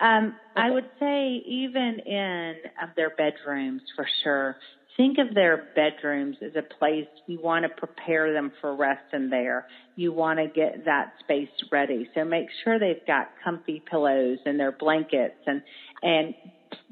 Um, 0.00 0.34
I 0.54 0.70
would 0.70 0.88
say 1.00 1.42
even 1.46 1.98
in 2.06 2.54
um, 2.80 2.92
their 2.96 3.10
bedrooms 3.10 3.82
for 3.96 4.06
sure. 4.22 4.56
Think 4.98 5.18
of 5.18 5.32
their 5.32 5.68
bedrooms 5.76 6.38
as 6.44 6.56
a 6.56 6.74
place 6.74 7.06
you 7.28 7.40
want 7.40 7.64
to 7.64 7.68
prepare 7.68 8.32
them 8.32 8.50
for 8.60 8.74
rest 8.74 9.04
in 9.12 9.30
there. 9.30 9.64
You 9.94 10.12
want 10.12 10.40
to 10.40 10.48
get 10.48 10.86
that 10.86 11.12
space 11.20 11.48
ready. 11.70 12.10
So 12.16 12.24
make 12.24 12.46
sure 12.64 12.80
they've 12.80 13.06
got 13.06 13.28
comfy 13.44 13.80
pillows 13.88 14.38
and 14.44 14.58
their 14.58 14.72
blankets 14.72 15.36
and, 15.46 15.62
and 16.02 16.34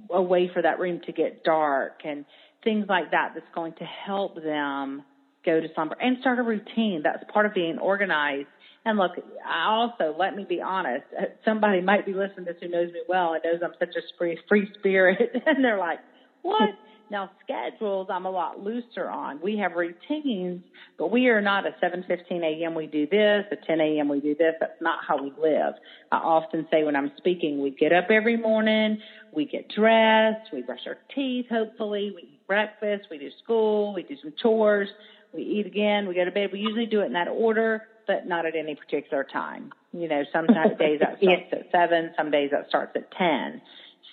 a 0.09 0.23
way 0.23 0.49
for 0.55 0.63
that 0.63 0.79
room 0.79 1.01
to 1.07 1.13
get 1.13 1.43
dark 1.43 2.03
and 2.05 2.25
things 2.63 2.87
like 2.89 3.11
that 3.11 3.33
that's 3.35 3.47
going 3.53 3.73
to 3.81 3.85
help 3.85 4.37
them 4.37 5.03
go 5.45 5.61
to 5.61 5.67
slumber 5.75 5.97
and 6.01 6.19
start 6.21 6.39
a 6.39 6.43
routine. 6.45 7.01
That's 7.03 7.25
part 7.33 7.45
of 7.45 7.55
being 7.55 7.79
organized. 7.79 8.47
And 8.85 8.99
look, 8.99 9.13
I 9.45 9.67
also, 9.67 10.17
let 10.17 10.37
me 10.37 10.47
be 10.49 10.61
honest, 10.63 11.07
somebody 11.45 11.81
might 11.81 12.07
be 12.07 12.13
listening 12.13 12.47
to 12.47 12.53
this 12.53 12.63
who 12.63 12.69
knows 12.69 12.93
me 12.93 13.01
well 13.09 13.35
and 13.35 13.43
knows 13.43 13.61
I'm 13.65 13.75
such 13.81 13.97
a 13.97 14.01
free, 14.17 14.39
free 14.49 14.69
spirit. 14.79 15.19
and 15.47 15.65
they're 15.65 15.77
like, 15.77 15.99
what? 16.43 16.71
Now 17.11 17.31
schedules 17.45 18.09
I'm 18.11 18.27
a 18.27 18.31
lot 18.31 18.61
looser 18.61 19.09
on. 19.09 19.41
We 19.41 19.59
have 19.59 19.73
routines, 19.73 20.63
but 20.99 21.11
we 21.11 21.29
are 21.29 21.41
not 21.41 21.65
a 21.67 21.71
7:15 21.83 22.43
a.m. 22.43 22.75
we 22.75 22.87
do 22.87 23.07
this, 23.07 23.45
a 23.53 23.57
10 23.57 23.81
a.m. 23.81 24.09
we 24.09 24.21
do 24.21 24.35
this. 24.35 24.55
That's 24.61 24.81
not 24.81 24.99
how 25.07 25.23
we 25.23 25.33
live. 25.41 25.75
I 26.11 26.17
often 26.17 26.67
say 26.71 26.83
when 26.85 26.97
I'm 26.97 27.13
speaking, 27.17 27.63
we 27.63 27.71
get 27.71 27.93
up 27.93 28.11
every 28.11 28.37
morning, 28.37 28.99
we 29.33 29.47
get 29.47 29.69
dressed, 29.69 30.53
we 30.53 30.63
brush 30.63 30.87
our 30.87 30.99
teeth, 31.15 31.47
hopefully, 31.49 32.13
we 32.15 32.23
eat 32.23 32.47
breakfast, 32.47 33.07
we 33.11 33.19
do 33.19 33.31
school, 33.43 33.95
we 33.95 34.03
do 34.03 34.17
some 34.23 34.33
chores, 34.43 34.89
we 35.33 35.43
eat 35.43 35.67
again, 35.67 36.09
we 36.09 36.15
go 36.15 36.25
to 36.25 36.31
bed. 36.31 36.51
We 36.53 36.61
usually 36.61 36.87
do 36.87 37.03
it 37.03 37.07
in 37.07 37.13
that 37.13 37.29
order, 37.29 37.83
but 38.07 38.27
not 38.27 38.47
at 38.47 38.57
any 38.57 38.75
particular 38.75 39.25
time. 39.25 39.71
You 39.93 40.09
know, 40.09 40.25
sometimes 40.33 40.77
days 40.79 41.01
that 41.01 41.19
starts 41.23 41.53
at 41.53 41.67
seven, 41.71 42.11
some 42.17 42.31
days 42.31 42.51
that 42.53 42.69
starts 42.69 42.93
at 42.97 43.11
10. 43.13 43.61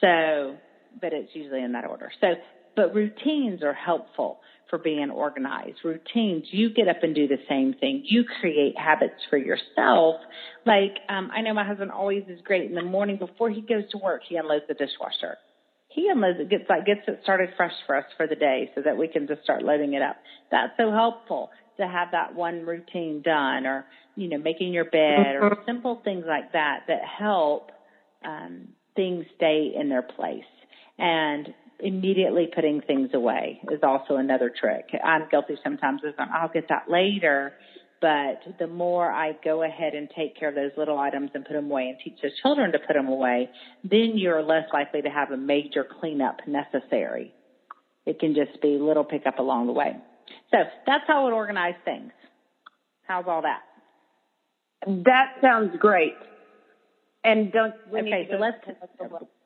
So, 0.01 0.57
but 0.99 1.13
it's 1.13 1.29
usually 1.33 1.63
in 1.63 1.71
that 1.71 1.85
order. 1.85 2.11
So, 2.19 2.35
but 2.75 2.93
routines 2.93 3.63
are 3.63 3.73
helpful 3.73 4.39
for 4.69 4.79
being 4.79 5.11
organized. 5.11 5.77
Routines, 5.83 6.45
you 6.49 6.73
get 6.73 6.87
up 6.87 7.03
and 7.03 7.13
do 7.13 7.27
the 7.27 7.37
same 7.47 7.75
thing. 7.79 8.01
You 8.05 8.23
create 8.41 8.77
habits 8.77 9.21
for 9.29 9.37
yourself. 9.37 10.15
Like, 10.65 10.95
um, 11.09 11.29
I 11.31 11.41
know 11.41 11.53
my 11.53 11.63
husband 11.63 11.91
always 11.91 12.23
is 12.27 12.39
great 12.43 12.69
in 12.69 12.75
the 12.75 12.81
morning 12.81 13.17
before 13.17 13.51
he 13.51 13.61
goes 13.61 13.83
to 13.91 13.97
work, 13.99 14.21
he 14.27 14.35
unloads 14.35 14.65
the 14.67 14.73
dishwasher. 14.73 15.37
He 15.89 16.09
unloads 16.09 16.39
it, 16.39 16.49
gets 16.49 16.63
like, 16.67 16.87
gets 16.87 17.01
it 17.07 17.19
started 17.21 17.49
fresh 17.55 17.73
for 17.85 17.95
us 17.95 18.05
for 18.17 18.25
the 18.25 18.35
day 18.35 18.71
so 18.73 18.81
that 18.81 18.97
we 18.97 19.07
can 19.07 19.27
just 19.27 19.43
start 19.43 19.61
loading 19.61 19.93
it 19.93 20.01
up. 20.01 20.15
That's 20.49 20.73
so 20.75 20.89
helpful 20.91 21.51
to 21.77 21.87
have 21.87 22.09
that 22.11 22.33
one 22.33 22.65
routine 22.65 23.21
done 23.21 23.67
or, 23.67 23.85
you 24.15 24.27
know, 24.27 24.39
making 24.39 24.73
your 24.73 24.85
bed 24.85 25.35
or 25.35 25.57
simple 25.67 26.01
things 26.03 26.25
like 26.27 26.53
that 26.53 26.85
that 26.87 27.01
help, 27.03 27.71
um, 28.25 28.69
things 28.95 29.25
stay 29.35 29.71
in 29.79 29.89
their 29.89 30.01
place. 30.01 30.43
And 30.97 31.53
immediately 31.83 32.49
putting 32.53 32.81
things 32.81 33.09
away 33.13 33.59
is 33.71 33.81
also 33.83 34.15
another 34.15 34.49
trick. 34.49 34.89
I'm 35.03 35.27
guilty 35.29 35.57
sometimes 35.63 36.01
of 36.03 36.15
going, 36.17 36.29
I'll 36.33 36.49
get 36.49 36.69
that 36.69 36.89
later. 36.89 37.53
But 38.01 38.41
the 38.59 38.67
more 38.67 39.09
I 39.09 39.31
go 39.43 39.63
ahead 39.63 39.93
and 39.93 40.09
take 40.13 40.37
care 40.37 40.49
of 40.49 40.55
those 40.55 40.71
little 40.75 40.97
items 40.97 41.31
and 41.33 41.45
put 41.45 41.53
them 41.53 41.71
away 41.71 41.87
and 41.87 41.97
teach 42.03 42.19
the 42.21 42.31
children 42.41 42.73
to 42.73 42.79
put 42.79 42.93
them 42.93 43.07
away, 43.07 43.49
then 43.83 44.13
you're 44.15 44.41
less 44.41 44.65
likely 44.73 45.01
to 45.03 45.09
have 45.09 45.31
a 45.31 45.37
major 45.37 45.85
cleanup 45.99 46.39
necessary. 46.47 47.33
It 48.05 48.19
can 48.19 48.35
just 48.35 48.61
be 48.61 48.77
little 48.77 49.05
pickup 49.05 49.39
along 49.39 49.67
the 49.67 49.73
way. 49.73 49.95
So 50.51 50.57
that's 50.85 51.03
how 51.07 51.21
I 51.21 51.23
would 51.25 51.33
organize 51.33 51.75
things. 51.85 52.11
How's 53.07 53.25
all 53.27 53.43
that? 53.43 53.61
That 55.05 55.35
sounds 55.41 55.75
great. 55.79 56.15
And 57.23 57.51
don't 57.51 57.73
we 57.91 58.01
need 58.01 58.13
Okay, 58.13 58.25
to 58.25 58.33
so 58.33 58.37
let's. 58.37 58.57
to 58.65 58.75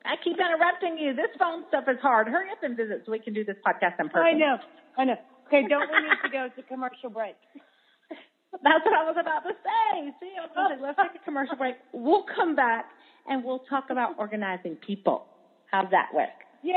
I 0.04 0.16
keep 0.24 0.36
interrupting 0.38 0.98
you. 0.98 1.14
This 1.14 1.30
phone 1.38 1.64
stuff 1.68 1.84
is 1.88 1.98
hard. 2.02 2.26
Hurry 2.28 2.50
up 2.50 2.62
and 2.62 2.76
visit 2.76 3.02
so 3.06 3.12
we 3.12 3.18
can 3.20 3.34
do 3.34 3.44
this 3.44 3.56
podcast 3.66 4.00
in 4.00 4.08
break? 4.08 4.24
I 4.24 4.32
know, 4.32 4.58
I 4.96 5.04
know. 5.04 5.16
Okay, 5.46 5.66
don't 5.68 5.88
we 5.90 6.00
need 6.08 6.16
to 6.24 6.28
go 6.28 6.48
to 6.54 6.62
commercial 6.68 7.10
break? 7.10 7.36
That's 8.62 8.84
what 8.84 8.94
I 8.94 9.04
was 9.04 9.16
about 9.20 9.44
to 9.44 9.50
say. 9.62 10.10
See, 10.20 10.32
I 10.36 10.46
was 10.46 10.50
going 10.54 10.70
to 10.70 10.76
say, 10.76 10.82
let's 10.82 10.98
take 11.12 11.20
a 11.20 11.24
commercial 11.24 11.56
break. 11.56 11.76
We'll 11.92 12.24
come 12.34 12.56
back 12.56 12.86
and 13.28 13.44
we'll 13.44 13.60
talk 13.70 13.90
about 13.90 14.18
organizing 14.18 14.76
people. 14.76 15.26
How's 15.70 15.90
that 15.90 16.08
work? 16.14 16.30
Yay! 16.64 16.72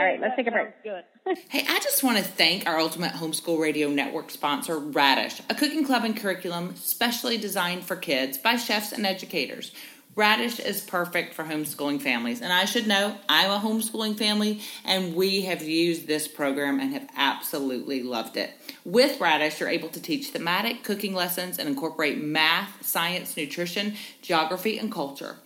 All 0.00 0.06
right, 0.06 0.18
let's 0.20 0.32
That 0.32 0.36
take 0.36 0.46
a 0.46 0.50
break. 0.50 0.82
Good. 0.82 1.04
Hey, 1.50 1.62
I 1.68 1.78
just 1.80 2.02
want 2.02 2.16
to 2.16 2.24
thank 2.24 2.66
our 2.66 2.78
Ultimate 2.78 3.12
Homeschool 3.12 3.60
Radio 3.60 3.90
Network 3.90 4.30
sponsor, 4.30 4.80
Raddish, 4.80 5.42
a 5.50 5.54
cooking 5.54 5.84
club 5.84 6.04
and 6.04 6.16
curriculum 6.16 6.74
specially 6.76 7.36
designed 7.36 7.84
for 7.84 7.96
kids 7.96 8.38
by 8.38 8.56
chefs 8.56 8.92
and 8.92 9.04
educators. 9.04 9.72
Raddish 10.18 10.58
is 10.58 10.80
perfect 10.80 11.32
for 11.32 11.44
homeschooling 11.44 12.02
families. 12.02 12.40
And 12.40 12.52
I 12.52 12.64
should 12.64 12.88
know, 12.88 13.14
I'm 13.28 13.52
a 13.52 13.60
homeschooling 13.60 14.18
family, 14.18 14.60
and 14.84 15.14
we 15.14 15.42
have 15.42 15.62
used 15.62 16.08
this 16.08 16.26
program 16.26 16.80
and 16.80 16.92
have 16.92 17.08
absolutely 17.16 18.02
loved 18.02 18.36
it. 18.36 18.50
With 18.84 19.20
Raddish, 19.20 19.60
you're 19.60 19.68
able 19.68 19.90
to 19.90 20.02
teach 20.02 20.30
thematic 20.30 20.82
cooking 20.82 21.14
lessons 21.14 21.56
and 21.56 21.68
incorporate 21.68 22.20
math, 22.20 22.84
science, 22.84 23.36
nutrition, 23.36 23.94
geography, 24.20 24.76
and 24.76 24.90
culture. 24.90 25.36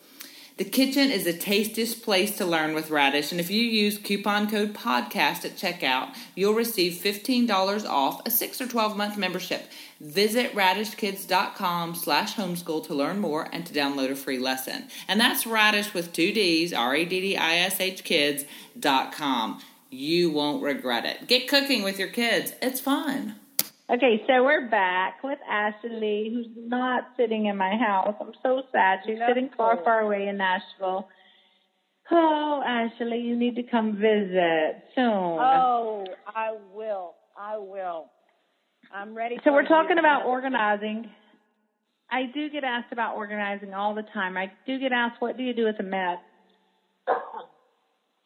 The 0.58 0.64
kitchen 0.64 1.10
is 1.10 1.24
the 1.24 1.32
tastiest 1.32 2.02
place 2.02 2.36
to 2.36 2.44
learn 2.44 2.74
with 2.74 2.90
Raddish, 2.90 3.30
and 3.30 3.40
if 3.40 3.50
you 3.50 3.62
use 3.62 3.96
coupon 3.96 4.50
code 4.50 4.74
PODCAST 4.74 5.44
at 5.46 5.56
checkout, 5.56 6.14
you'll 6.34 6.52
receive 6.54 7.02
$15 7.02 7.88
off 7.88 8.20
a 8.26 8.30
6 8.30 8.60
or 8.60 8.68
12 8.68 8.96
month 8.96 9.16
membership. 9.16 9.70
Visit 10.00 10.54
raddishkids.com 10.54 11.94
slash 11.94 12.34
homeschool 12.34 12.86
to 12.86 12.94
learn 12.94 13.18
more 13.18 13.48
and 13.52 13.64
to 13.64 13.72
download 13.72 14.10
a 14.10 14.14
free 14.14 14.38
lesson. 14.38 14.88
And 15.08 15.18
that's 15.18 15.44
Raddish 15.44 15.94
with 15.94 16.12
two 16.12 16.32
D's, 16.32 16.74
R-A-D-D-I-S-H 16.74 18.04
kids.com. 18.04 19.62
You 19.90 20.30
won't 20.30 20.62
regret 20.62 21.04
it. 21.06 21.28
Get 21.28 21.48
cooking 21.48 21.82
with 21.82 21.98
your 21.98 22.08
kids. 22.08 22.52
It's 22.60 22.80
fun. 22.80 23.36
Okay, 23.92 24.22
so 24.26 24.42
we're 24.42 24.70
back 24.70 25.22
with 25.22 25.38
Ashley, 25.46 26.30
who's 26.32 26.46
not 26.56 27.08
sitting 27.18 27.44
in 27.44 27.58
my 27.58 27.76
house. 27.76 28.14
I'm 28.22 28.32
so 28.42 28.62
sad. 28.72 29.00
She's 29.04 29.18
sitting 29.28 29.50
far, 29.54 29.84
far 29.84 30.00
away 30.00 30.28
in 30.28 30.38
Nashville. 30.38 31.08
Oh, 32.10 32.62
Ashley, 32.66 33.18
you 33.18 33.36
need 33.36 33.54
to 33.56 33.62
come 33.62 33.96
visit 33.96 34.82
soon. 34.94 35.04
Oh, 35.04 36.06
I 36.26 36.56
will. 36.74 37.16
I 37.38 37.58
will. 37.58 38.06
I'm 38.94 39.14
ready. 39.14 39.36
So 39.44 39.52
we're 39.52 39.68
talking 39.68 39.98
about 39.98 40.24
organizing. 40.24 41.10
I 42.10 42.22
do 42.32 42.48
get 42.48 42.64
asked 42.64 42.92
about 42.92 43.16
organizing 43.16 43.74
all 43.74 43.94
the 43.94 44.04
time. 44.14 44.38
I 44.38 44.52
do 44.66 44.78
get 44.78 44.92
asked, 44.92 45.20
what 45.20 45.36
do 45.36 45.42
you 45.42 45.52
do 45.52 45.64
with 45.64 45.78
a 45.80 45.82
mess? 45.82 46.16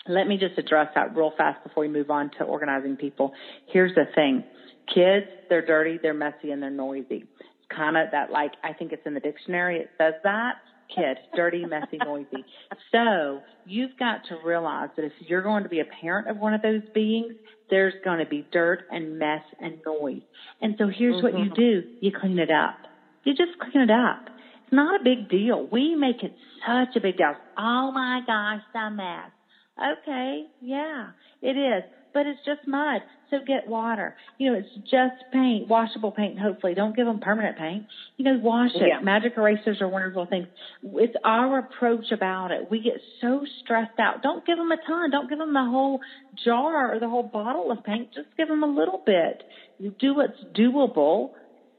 Let 0.06 0.28
me 0.28 0.38
just 0.38 0.56
address 0.58 0.90
that 0.94 1.16
real 1.16 1.32
fast 1.36 1.64
before 1.64 1.80
we 1.80 1.88
move 1.88 2.10
on 2.10 2.30
to 2.38 2.44
organizing 2.44 2.94
people. 2.94 3.32
Here's 3.66 3.96
the 3.96 4.04
thing. 4.14 4.44
Kids, 4.92 5.26
they're 5.48 5.64
dirty, 5.64 5.98
they're 6.00 6.14
messy, 6.14 6.50
and 6.50 6.62
they're 6.62 6.70
noisy. 6.70 7.24
It's 7.40 7.76
kind 7.76 7.96
of 7.96 8.08
that 8.12 8.30
like, 8.30 8.52
I 8.62 8.72
think 8.72 8.92
it's 8.92 9.06
in 9.06 9.14
the 9.14 9.20
dictionary, 9.20 9.78
it 9.78 9.90
says 9.98 10.14
that. 10.22 10.56
Kid, 10.94 11.18
dirty, 11.34 11.64
messy, 11.66 11.98
noisy. 11.98 12.44
So 12.92 13.40
you've 13.66 13.98
got 13.98 14.20
to 14.28 14.36
realize 14.44 14.88
that 14.94 15.04
if 15.04 15.12
you're 15.26 15.42
going 15.42 15.64
to 15.64 15.68
be 15.68 15.80
a 15.80 15.84
parent 16.00 16.30
of 16.30 16.36
one 16.36 16.54
of 16.54 16.62
those 16.62 16.82
beings, 16.94 17.34
there's 17.70 17.94
going 18.04 18.20
to 18.20 18.26
be 18.26 18.46
dirt 18.52 18.84
and 18.92 19.18
mess 19.18 19.42
and 19.60 19.80
noise. 19.84 20.22
And 20.62 20.76
so 20.78 20.86
here's 20.86 21.20
what 21.24 21.32
you 21.32 21.46
mm-hmm. 21.46 21.54
do. 21.54 21.82
You 22.00 22.12
clean 22.18 22.38
it 22.38 22.52
up. 22.52 22.76
You 23.24 23.34
just 23.34 23.58
clean 23.58 23.82
it 23.82 23.90
up. 23.90 24.28
It's 24.62 24.72
not 24.72 25.00
a 25.00 25.02
big 25.02 25.28
deal. 25.28 25.66
We 25.66 25.96
make 25.96 26.22
it 26.22 26.32
such 26.64 26.94
a 26.94 27.00
big 27.00 27.16
deal. 27.16 27.34
Oh 27.58 27.90
my 27.90 28.20
gosh, 28.24 28.62
the 28.72 28.88
mess. 28.90 29.32
Okay, 29.76 30.44
yeah, 30.62 31.08
it 31.42 31.56
is. 31.56 31.82
But 32.16 32.26
it's 32.26 32.40
just 32.46 32.66
mud. 32.66 33.02
So 33.28 33.40
get 33.46 33.68
water. 33.68 34.16
You 34.38 34.50
know, 34.50 34.58
it's 34.58 34.74
just 34.84 35.30
paint, 35.34 35.68
washable 35.68 36.12
paint, 36.12 36.38
hopefully. 36.38 36.72
Don't 36.72 36.96
give 36.96 37.04
them 37.04 37.20
permanent 37.20 37.58
paint. 37.58 37.84
You 38.16 38.24
know, 38.24 38.40
wash 38.42 38.70
it. 38.74 38.88
Yeah. 38.88 39.00
Magic 39.02 39.34
erasers 39.36 39.82
are 39.82 39.88
wonderful 39.88 40.24
things. 40.24 40.46
It's 40.82 41.14
our 41.24 41.58
approach 41.58 42.10
about 42.12 42.52
it. 42.52 42.70
We 42.70 42.82
get 42.82 42.94
so 43.20 43.44
stressed 43.62 44.00
out. 44.00 44.22
Don't 44.22 44.46
give 44.46 44.56
them 44.56 44.72
a 44.72 44.78
ton. 44.86 45.10
Don't 45.10 45.28
give 45.28 45.36
them 45.36 45.52
the 45.52 45.66
whole 45.70 46.00
jar 46.42 46.94
or 46.94 46.98
the 46.98 47.08
whole 47.08 47.22
bottle 47.22 47.70
of 47.70 47.84
paint. 47.84 48.14
Just 48.14 48.28
give 48.38 48.48
them 48.48 48.62
a 48.62 48.66
little 48.66 49.02
bit. 49.04 49.42
You 49.78 49.94
do 50.00 50.14
what's 50.14 50.42
doable, 50.58 51.32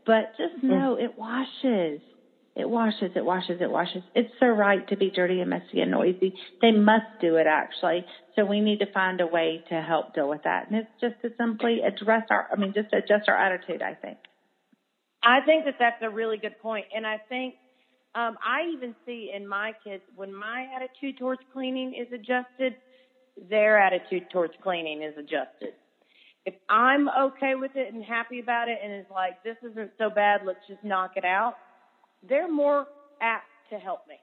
but 0.06 0.34
just 0.38 0.64
mm. 0.64 0.70
know 0.70 1.00
it 1.00 1.18
washes. 1.18 2.00
It 2.60 2.68
washes, 2.68 3.12
it 3.16 3.24
washes, 3.24 3.62
it 3.62 3.70
washes. 3.70 4.02
It's 4.16 4.34
their 4.40 4.54
right 4.54 4.86
to 4.88 4.98
be 4.98 5.12
dirty 5.12 5.42
and 5.42 5.50
messy 5.52 5.80
and 5.80 5.92
noisy. 5.92 6.34
They 6.60 6.72
must 6.72 7.22
do 7.22 7.36
it 7.36 7.46
actually. 7.46 8.04
So 8.36 8.46
we 8.46 8.62
need 8.62 8.80
to 8.80 8.92
find 8.92 9.22
a 9.22 9.28
way 9.28 9.64
to 9.70 9.80
help 9.80 10.16
deal 10.16 10.28
with 10.28 10.42
that. 10.44 10.68
And 10.68 10.78
it's 10.78 10.90
just 11.00 11.22
to 11.22 11.30
simply 11.38 11.82
address 11.82 12.24
our, 12.32 12.48
I 12.52 12.56
mean, 12.60 12.74
just 12.74 12.92
adjust 12.94 13.30
our 13.30 13.38
attitude, 13.38 13.84
I 13.84 13.94
think. 13.94 14.18
I 15.24 15.42
think 15.46 15.66
that 15.66 15.76
that's 15.78 16.02
a 16.02 16.10
really 16.10 16.38
good 16.38 16.58
point, 16.60 16.86
and 16.96 17.06
I 17.06 17.18
think 17.30 17.56
um, 18.16 18.38
I 18.44 18.72
even 18.74 18.96
see 19.06 19.32
in 19.36 19.48
my 19.48 19.74
kids 19.84 20.04
when 20.16 20.34
my 20.34 20.68
attitude 20.76 21.20
towards 21.20 21.42
cleaning 21.54 21.94
is 21.94 22.08
adjusted, 22.14 22.76
their 23.50 23.78
attitude 23.78 24.30
towards 24.32 24.54
cleaning 24.64 25.04
is 25.04 25.14
adjusted. 25.18 25.74
If 26.46 26.56
I'm 26.70 27.10
okay 27.10 27.56
with 27.56 27.72
it 27.76 27.94
and 27.94 28.04
happy 28.04 28.40
about 28.40 28.70
it, 28.70 28.80
and 28.82 28.94
it's 28.94 29.12
like 29.12 29.44
this 29.44 29.58
isn't 29.70 29.92
so 29.98 30.10
bad, 30.10 30.42
let's 30.46 30.66
just 30.68 30.84
knock 30.84 31.12
it 31.18 31.26
out, 31.26 31.56
they're 32.28 32.52
more 32.52 32.86
apt 33.22 33.46
to 33.72 33.78
help 33.78 34.02
me. 34.08 34.16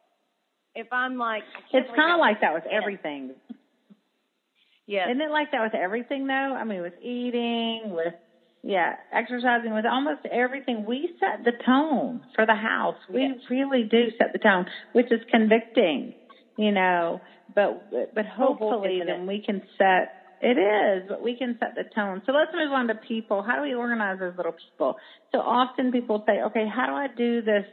If 0.75 0.89
I'm 0.93 1.17
like, 1.17 1.45
It's 1.73 1.89
kind 1.95 2.13
of 2.13 2.19
like 2.19 2.41
that 2.41 2.53
with 2.55 2.65
everything. 2.67 3.31
yeah. 4.87 5.09
Isn't 5.09 5.21
it 5.21 5.31
like 5.31 5.51
that 5.53 5.63
with 5.63 5.75
everything 5.75 6.27
though? 6.27 6.33
I 6.59 6.65
mean, 6.65 6.83
with 6.83 6.95
eating, 7.01 7.91
with, 7.91 8.15
yeah, 8.63 8.95
exercising, 9.13 9.73
with 9.75 9.85
almost 9.87 10.21
everything. 10.31 10.85
We 10.85 11.11
set 11.21 11.45
the 11.45 11.53
tone 11.65 12.23
for 12.35 12.47
the 12.47 12.55
house. 12.55 12.97
We 13.09 13.23
Yes. 13.23 13.39
really 13.51 13.85
do 13.85 14.11
set 14.19 14.33
the 14.33 14.39
tone, 14.39 14.67
which 14.93 15.13
is 15.13 15.21
convicting, 15.31 16.15
you 16.57 16.73
know, 16.73 17.21
but, 17.55 17.83
but 18.15 18.27
hopefully 18.27 19.03
then 19.07 19.27
we 19.27 19.41
can 19.41 19.63
set, 19.79 20.09
it 20.41 20.59
is, 20.59 21.09
but 21.09 21.23
we 21.23 21.37
can 21.37 21.57
set 21.59 21.75
the 21.75 21.85
tone. 21.95 22.23
So 22.27 22.33
let's 22.33 22.51
move 22.53 22.73
on 22.73 22.89
to 22.89 22.95
people. 22.95 23.43
How 23.43 23.57
do 23.57 23.63
we 23.63 23.75
organize 23.75 24.19
as 24.23 24.37
little 24.37 24.53
people? 24.53 24.97
So 25.33 25.39
often 25.39 25.93
people 25.93 26.23
say, 26.27 26.43
okay, 26.43 26.67
how 26.69 26.87
do 26.87 26.93
I 26.93 27.07
do 27.17 27.43
this 27.43 27.65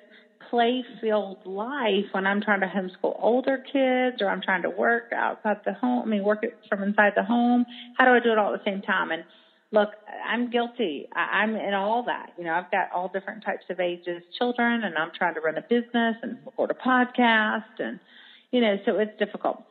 play 0.49 0.83
filled 0.99 1.45
life 1.45 2.05
when 2.11 2.25
I'm 2.25 2.41
trying 2.41 2.61
to 2.61 2.67
homeschool 2.67 3.15
older 3.19 3.57
kids 3.57 4.21
or 4.21 4.29
I'm 4.29 4.41
trying 4.41 4.63
to 4.63 4.69
work 4.69 5.11
outside 5.15 5.57
the 5.65 5.73
home, 5.73 6.03
I 6.03 6.05
mean, 6.05 6.23
work 6.23 6.39
it 6.43 6.57
from 6.69 6.83
inside 6.83 7.13
the 7.15 7.23
home? 7.23 7.65
How 7.97 8.05
do 8.05 8.11
I 8.11 8.19
do 8.19 8.31
it 8.31 8.37
all 8.37 8.53
at 8.53 8.63
the 8.63 8.69
same 8.69 8.81
time? 8.81 9.11
And 9.11 9.23
look, 9.71 9.89
I'm 10.27 10.49
guilty. 10.49 11.07
I'm 11.15 11.55
in 11.55 11.73
all 11.73 12.03
that. 12.03 12.31
You 12.37 12.43
know, 12.43 12.53
I've 12.53 12.71
got 12.71 12.91
all 12.93 13.09
different 13.13 13.45
types 13.45 13.65
of 13.69 13.79
ages 13.79 14.23
children 14.37 14.83
and 14.83 14.97
I'm 14.97 15.11
trying 15.17 15.35
to 15.35 15.41
run 15.41 15.57
a 15.57 15.61
business 15.61 16.17
and 16.21 16.37
record 16.45 16.71
a 16.71 16.73
podcast 16.73 17.79
and, 17.79 17.99
you 18.51 18.61
know, 18.61 18.77
so 18.85 18.97
it's 18.97 19.17
difficult. 19.17 19.63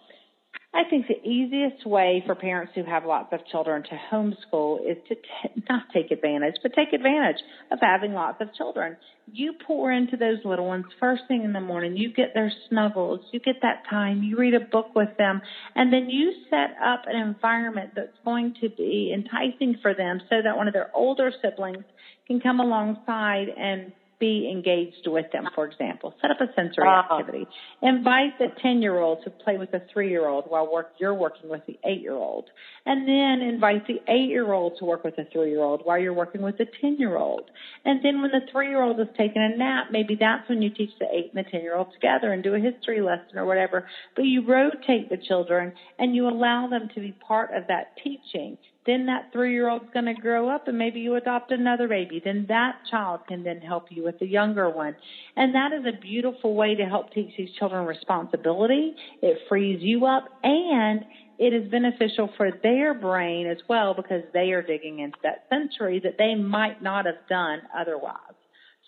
I 0.73 0.85
think 0.89 1.09
the 1.09 1.29
easiest 1.29 1.85
way 1.85 2.23
for 2.25 2.37
parents 2.37 2.73
who 2.77 2.85
have 2.85 3.05
lots 3.05 3.33
of 3.33 3.45
children 3.51 3.83
to 3.83 4.01
homeschool 4.13 4.79
is 4.89 4.99
to 5.09 5.17
t- 5.17 5.63
not 5.69 5.87
take 5.93 6.13
advantage, 6.13 6.55
but 6.63 6.73
take 6.75 6.93
advantage 6.93 7.39
of 7.73 7.81
having 7.83 8.13
lots 8.13 8.41
of 8.41 8.55
children. 8.55 8.97
You 9.33 9.55
pour 9.67 9.91
into 9.91 10.17
those 10.17 10.39
little 10.45 10.67
ones 10.67 10.85
first 11.01 11.23
thing 11.27 11.43
in 11.43 11.53
the 11.53 11.61
morning. 11.61 11.97
You 11.97 12.13
get 12.13 12.35
their 12.35 12.53
snuggles. 12.69 13.21
You 13.33 13.41
get 13.41 13.57
that 13.63 13.83
time. 13.91 14.23
You 14.23 14.39
read 14.39 14.55
a 14.55 14.61
book 14.61 14.95
with 14.95 15.11
them. 15.19 15.43
And 15.75 15.93
then 15.93 16.09
you 16.09 16.33
set 16.49 16.77
up 16.81 17.03
an 17.07 17.17
environment 17.17 17.91
that's 17.97 18.17
going 18.25 18.55
to 18.61 18.69
be 18.69 19.13
enticing 19.13 19.77
for 19.83 19.93
them 19.93 20.21
so 20.31 20.37
that 20.43 20.57
one 20.57 20.69
of 20.69 20.73
their 20.73 20.91
older 20.95 21.33
siblings 21.43 21.85
can 22.29 22.41
come 22.41 22.61
alongside 22.61 23.49
and 23.59 23.91
be 24.21 24.49
engaged 24.51 25.07
with 25.07 25.27
them, 25.33 25.49
for 25.55 25.65
example. 25.67 26.15
Set 26.21 26.31
up 26.31 26.41
a 26.41 26.53
sensory 26.55 26.87
Oh. 26.87 26.91
activity. 27.19 27.47
Invite 27.83 28.39
the 28.39 28.49
10 28.63 28.83
year 28.83 28.99
old 28.99 29.25
to 29.25 29.31
play 29.31 29.57
with 29.57 29.71
the 29.73 29.81
3 29.81 30.09
year 30.11 30.29
old 30.29 30.45
while 30.49 30.71
work, 30.71 30.93
you're 30.99 31.15
working 31.15 31.49
with 31.49 31.65
the 31.67 31.79
8 31.85 32.03
year 32.03 32.15
old. 32.15 32.51
And 32.87 33.09
then 33.09 33.41
invite 33.41 33.87
the 33.87 34.01
8 34.07 34.29
year 34.29 34.53
old 34.53 34.77
to 34.79 34.85
work 34.85 35.03
with 35.03 35.17
the 35.17 35.25
3 35.25 35.51
year 35.51 35.63
old 35.63 35.85
while 35.85 35.99
you're 35.99 36.13
working 36.13 36.43
with 36.43 36.59
the 36.59 36.67
10 36.81 36.97
year 36.99 37.17
old. 37.17 37.51
And 37.85 38.03
then 38.05 38.21
when 38.21 38.31
the 38.31 38.43
3 38.53 38.69
year 38.69 38.83
old 38.83 39.01
is 39.01 39.09
taking 39.17 39.43
a 39.43 39.57
nap, 39.57 39.87
maybe 39.91 40.15
that's 40.15 40.49
when 40.49 40.61
you 40.63 40.71
teach 40.71 40.91
the 40.99 41.07
8 41.13 41.33
and 41.35 41.45
the 41.45 41.51
10 41.51 41.63
year 41.63 41.75
old 41.75 41.93
together 41.95 42.33
and 42.33 42.43
do 42.43 42.55
a 42.55 42.61
history 42.61 43.01
lesson 43.01 43.39
or 43.39 43.47
whatever. 43.47 43.87
But 44.15 44.27
you 44.27 44.43
rotate 44.47 45.09
the 45.09 45.17
children 45.17 45.73
and 45.99 46.15
you 46.15 46.29
allow 46.29 46.69
them 46.69 46.91
to 46.95 47.01
be 47.01 47.13
part 47.13 47.51
of 47.55 47.67
that 47.69 47.97
teaching 48.05 48.59
then 48.87 49.07
that 49.07 49.31
three 49.33 49.53
year 49.53 49.69
old's 49.69 49.91
going 49.93 50.07
to 50.07 50.15
grow 50.15 50.49
up 50.49 50.67
and 50.69 50.79
maybe 50.79 51.01
you 51.01 51.15
adopt 51.15 51.53
another 51.53 51.87
baby. 51.87 52.21
Then 52.25 52.47
that 52.49 52.77
child 52.91 53.21
can 53.29 53.43
then 53.45 53.61
help 53.61 53.87
you 53.91 54.03
with 54.05 54.19
the 54.19 54.27
younger 54.27 54.71
one. 54.71 54.97
And 55.37 55.55
that 55.55 55.73
is 55.73 55.85
a 55.87 56.01
beautiful 56.01 56.55
way 56.55 56.75
to 56.77 56.85
help 56.85 57.13
teach 57.13 57.31
these 57.37 57.51
children 57.59 57.87
responsibility. 57.87 58.95
It 59.23 59.39
frees 59.49 59.81
you 59.83 60.07
up 60.07 60.25
and 60.43 61.05
it 61.39 61.53
is 61.55 61.71
beneficial 61.71 62.31
for 62.37 62.51
their 62.63 62.95
brain 62.95 63.47
as 63.47 63.59
well 63.69 63.95
because 63.95 64.23
they 64.33 64.53
are 64.53 64.63
digging 64.63 64.99
into 65.01 65.17
that 65.23 65.45
sensory 65.51 66.01
that 66.01 66.17
they 66.19 66.35
might 66.35 66.83
not 66.83 67.07
have 67.07 67.27
done 67.29 67.61
otherwise. 67.77 68.17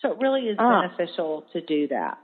So 0.01 0.11
it 0.11 0.17
really 0.19 0.49
is 0.49 0.57
Ah. 0.59 0.81
beneficial 0.81 1.45
to 1.53 1.61
do 1.61 1.87
that. 1.87 2.17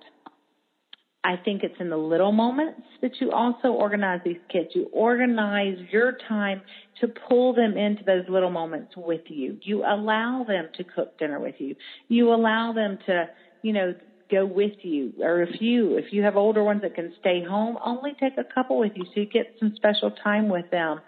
I 1.23 1.35
think 1.35 1.63
it's 1.63 1.75
in 1.79 1.89
the 1.89 1.97
little 1.97 2.31
moments 2.31 2.81
that 3.01 3.19
you 3.19 3.31
also 3.31 3.69
organize 3.69 4.21
these 4.23 4.39
kids. 4.49 4.69
You 4.73 4.89
organize 4.93 5.77
your 5.91 6.13
time 6.29 6.61
to 7.01 7.07
pull 7.07 7.53
them 7.53 7.77
into 7.77 8.03
those 8.05 8.23
little 8.29 8.51
moments 8.51 8.93
with 8.95 9.23
you. 9.27 9.57
You 9.61 9.83
allow 9.83 10.45
them 10.47 10.69
to 10.77 10.83
cook 10.85 11.19
dinner 11.19 11.39
with 11.39 11.55
you. 11.57 11.75
You 12.07 12.33
allow 12.33 12.71
them 12.71 12.99
to, 13.07 13.25
you 13.63 13.73
know, 13.73 13.95
go 14.31 14.45
with 14.45 14.77
you. 14.81 15.13
Or 15.21 15.41
if 15.41 15.59
you, 15.61 15.97
if 15.97 16.13
you 16.13 16.23
have 16.23 16.37
older 16.37 16.63
ones 16.63 16.83
that 16.83 16.95
can 16.95 17.13
stay 17.19 17.43
home, 17.43 17.77
only 17.83 18.11
take 18.17 18.37
a 18.37 18.45
couple 18.53 18.79
with 18.79 18.93
you 18.95 19.03
so 19.03 19.11
you 19.15 19.25
get 19.25 19.55
some 19.59 19.73
special 19.75 20.11
time 20.11 20.47
with 20.47 20.71
them. 20.71 21.01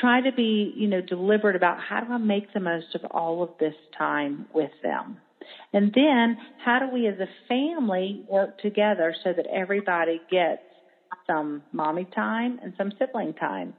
Try 0.00 0.22
to 0.22 0.32
be, 0.32 0.72
you 0.76 0.88
know, 0.88 1.00
deliberate 1.00 1.54
about 1.54 1.78
how 1.80 2.00
do 2.00 2.12
I 2.12 2.18
make 2.18 2.52
the 2.52 2.60
most 2.60 2.96
of 2.96 3.04
all 3.12 3.44
of 3.44 3.50
this 3.60 3.74
time 3.96 4.46
with 4.52 4.70
them. 4.82 5.18
And 5.72 5.92
then 5.94 6.36
how 6.64 6.78
do 6.80 6.88
we 6.92 7.06
as 7.06 7.18
a 7.20 7.28
family 7.48 8.24
work 8.28 8.58
together 8.60 9.14
so 9.24 9.32
that 9.32 9.46
everybody 9.46 10.20
gets 10.30 10.62
some 11.26 11.62
mommy 11.72 12.06
time 12.14 12.58
and 12.62 12.72
some 12.76 12.92
sibling 12.98 13.34
time, 13.34 13.74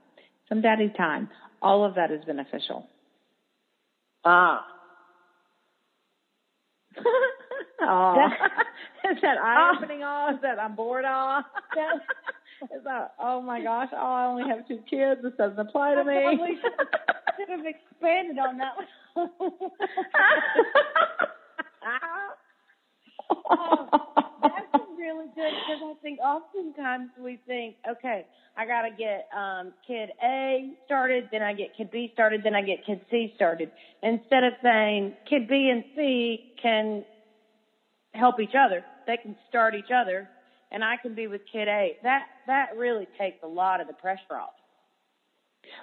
some 0.50 0.62
daddy 0.62 0.92
time. 0.96 1.30
All 1.62 1.86
of 1.86 1.96
that 1.96 2.12
is 2.12 2.24
beneficial. 2.26 2.88
Ah. 4.24 4.66
oh. 7.82 8.16
is 9.12 9.18
that 9.22 9.38
eye 9.38 9.74
opening 9.76 10.04
awe? 10.04 10.34
Is 10.34 10.42
that 10.42 10.60
I'm 10.60 10.76
bored 10.76 11.06
awe? 11.06 11.40
is 12.64 12.84
that 12.84 13.14
oh 13.20 13.42
my 13.42 13.62
gosh, 13.62 13.90
oh 13.94 13.98
I 13.98 14.26
only 14.26 14.50
have 14.50 14.68
two 14.68 14.80
kids, 14.90 15.22
this 15.24 15.34
doesn't 15.38 15.60
apply 15.60 15.96
to 15.96 16.04
me. 16.04 16.58
should 17.38 17.50
have 17.50 17.66
expanded 17.66 18.38
on 18.38 18.58
that 18.58 18.74
one. 19.14 19.30
that's 24.42 24.86
really 24.98 25.28
good 25.36 25.52
because 25.52 25.82
I 25.84 25.94
think 26.02 26.20
oftentimes 26.20 27.10
we 27.20 27.40
think, 27.48 27.76
okay, 27.90 28.26
I 28.56 28.66
got 28.66 28.84
to 28.84 28.92
get 28.92 29.28
um, 29.36 29.74
kid 29.88 30.12
A 30.24 30.72
started, 30.86 31.30
then 31.32 31.42
I 31.42 31.54
get 31.54 31.76
kid 31.76 31.90
B 31.92 32.12
started, 32.14 32.42
then 32.44 32.56
I 32.56 32.62
get 32.62 32.86
kid 32.86 33.02
C 33.10 33.34
started. 33.36 33.72
Instead 34.04 34.44
of 34.44 34.54
saying 34.62 35.14
kid 35.30 35.48
B 35.48 35.70
and 35.72 35.84
C 35.96 36.54
can 36.62 37.04
help 38.14 38.40
each 38.40 38.56
other, 38.58 38.84
they 39.08 39.18
can 39.18 39.36
start 39.50 39.76
each 39.76 39.92
other, 39.94 40.30
and 40.72 40.84
I 40.84 40.98
can 40.98 41.16
be 41.16 41.28
with 41.28 41.42
kid 41.52 41.68
A. 41.68 41.98
That 42.04 42.24
that 42.48 42.78
really 42.78 43.08
takes 43.18 43.38
a 43.44 43.48
lot 43.48 43.82
of 43.82 43.88
the 43.88 43.94
pressure 43.94 44.38
off. 44.40 44.54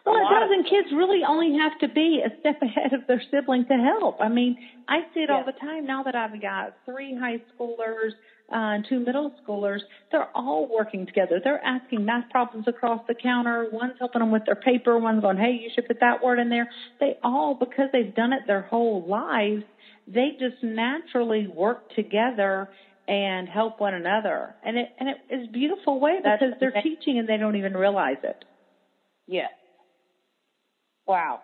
Well, 0.04 0.16
A 0.16 0.18
it 0.20 0.22
lot 0.22 0.42
of 0.42 0.48
doesn't. 0.48 0.64
Kids 0.64 0.88
really 0.92 1.22
only 1.26 1.58
have 1.58 1.78
to 1.80 1.88
be 1.88 2.22
a 2.24 2.30
step 2.40 2.56
ahead 2.62 2.92
of 2.92 3.06
their 3.06 3.22
sibling 3.30 3.66
to 3.66 3.74
help. 3.74 4.20
I 4.20 4.28
mean, 4.28 4.56
I 4.88 5.00
see 5.14 5.20
it 5.20 5.30
all 5.30 5.44
the 5.44 5.52
time 5.52 5.86
now 5.86 6.02
that 6.04 6.14
I've 6.14 6.40
got 6.40 6.76
three 6.84 7.16
high 7.18 7.40
schoolers 7.52 8.10
uh, 8.50 8.54
and 8.80 8.86
two 8.88 9.00
middle 9.00 9.34
schoolers. 9.46 9.80
They're 10.10 10.28
all 10.34 10.66
working 10.66 11.04
together. 11.06 11.40
They're 11.42 11.62
asking 11.64 12.04
math 12.04 12.30
problems 12.30 12.66
across 12.66 13.00
the 13.06 13.14
counter. 13.14 13.66
One's 13.70 13.94
helping 13.98 14.20
them 14.20 14.30
with 14.30 14.44
their 14.46 14.56
paper. 14.56 14.98
One's 14.98 15.20
going, 15.20 15.36
"Hey, 15.36 15.52
you 15.62 15.70
should 15.74 15.86
put 15.86 16.00
that 16.00 16.22
word 16.22 16.38
in 16.38 16.48
there." 16.48 16.68
They 17.00 17.18
all, 17.22 17.54
because 17.54 17.90
they've 17.92 18.14
done 18.14 18.32
it 18.32 18.42
their 18.46 18.62
whole 18.62 19.06
lives, 19.06 19.64
they 20.06 20.30
just 20.38 20.62
naturally 20.62 21.46
work 21.46 21.94
together 21.94 22.68
and 23.06 23.48
help 23.48 23.80
one 23.80 23.94
another. 23.94 24.54
And 24.64 24.78
it 24.78 24.88
and 24.98 25.08
it 25.10 25.16
is 25.30 25.48
a 25.48 25.52
beautiful 25.52 26.00
way 26.00 26.18
That's 26.22 26.40
because 26.42 26.54
they're 26.60 26.70
amazing. 26.70 26.96
teaching 26.96 27.18
and 27.18 27.28
they 27.28 27.36
don't 27.36 27.56
even 27.56 27.74
realize 27.74 28.18
it. 28.22 28.44
Yes. 29.26 29.50
Wow. 31.08 31.40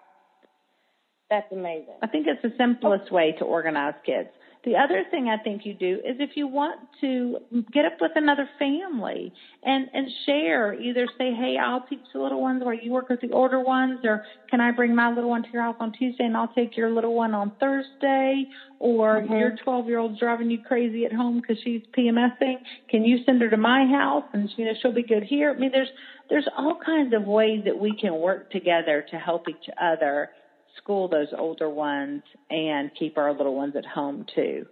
That's 1.31 1.50
amazing. 1.50 1.94
I 2.03 2.07
think 2.07 2.27
it's 2.27 2.42
the 2.42 2.53
simplest 2.59 3.11
way 3.11 3.35
to 3.38 3.44
organize 3.44 3.94
kids. 4.05 4.29
The 4.64 4.77
other 4.77 5.05
thing 5.11 5.29
I 5.29 5.37
think 5.42 5.66
you 5.66 5.74
do 5.74 6.00
is 6.05 6.16
if 6.20 6.37
you 6.37 6.46
want 6.46 6.81
to 7.03 7.38
get 7.70 7.85
up 7.85 8.00
with 8.00 8.12
another 8.14 8.48
family 8.59 9.31
and 9.62 9.88
and 9.92 10.09
share, 10.24 10.72
either 10.72 11.07
say, 11.18 11.35
"Hey, 11.35 11.59
I'll 11.59 11.83
teach 11.83 12.00
the 12.14 12.20
little 12.20 12.40
ones 12.40 12.64
while 12.64 12.72
you 12.74 12.90
work 12.90 13.11
with 13.11 13.20
the 13.20 13.31
older 13.31 13.61
ones," 13.61 14.00
or 14.05 14.24
"Can 14.50 14.62
I 14.62 14.70
bring 14.70 14.94
my 14.94 15.11
little 15.11 15.29
one 15.29 15.42
to 15.42 15.48
your 15.53 15.62
house 15.62 15.77
on 15.81 15.92
Tuesday 15.92 16.24
and 16.24 16.35
I'll 16.35 16.48
take 16.48 16.79
your 16.79 16.90
little 16.90 17.14
one 17.14 17.35
on 17.35 17.53
Thursday?" 17.61 18.46
Or 18.79 19.20
mm-hmm. 19.20 19.35
your 19.35 19.57
12 19.62 19.87
year 19.87 19.98
old's 19.98 20.18
driving 20.18 20.50
you 20.50 20.59
crazy 20.62 21.05
at 21.05 21.12
home 21.12 21.40
because 21.40 21.62
she's 21.62 21.83
PMSing. 21.96 22.57
Can 22.88 23.05
you 23.05 23.22
send 23.24 23.42
her 23.42 23.50
to 23.50 23.59
my 23.59 23.87
house 23.87 24.24
and 24.33 24.48
you 24.57 24.64
know 24.64 24.72
she'll 24.81 24.92
be 24.92 25.03
good 25.03 25.24
here? 25.24 25.50
I 25.55 25.59
mean, 25.59 25.72
there's 25.72 25.92
there's 26.31 26.48
all 26.57 26.79
kinds 26.85 27.12
of 27.12 27.24
ways 27.24 27.64
that 27.66 27.79
we 27.79 27.94
can 27.94 28.14
work 28.14 28.50
together 28.50 29.05
to 29.11 29.18
help 29.18 29.46
each 29.46 29.68
other 29.79 30.31
school 30.76 31.08
those 31.08 31.28
older 31.37 31.68
ones 31.68 32.22
and 32.50 32.90
keep 32.98 33.18
our 33.18 33.32
little 33.32 33.54
ones 33.54 33.74
at 33.76 33.87
home 33.87 34.26
too. 34.34 34.66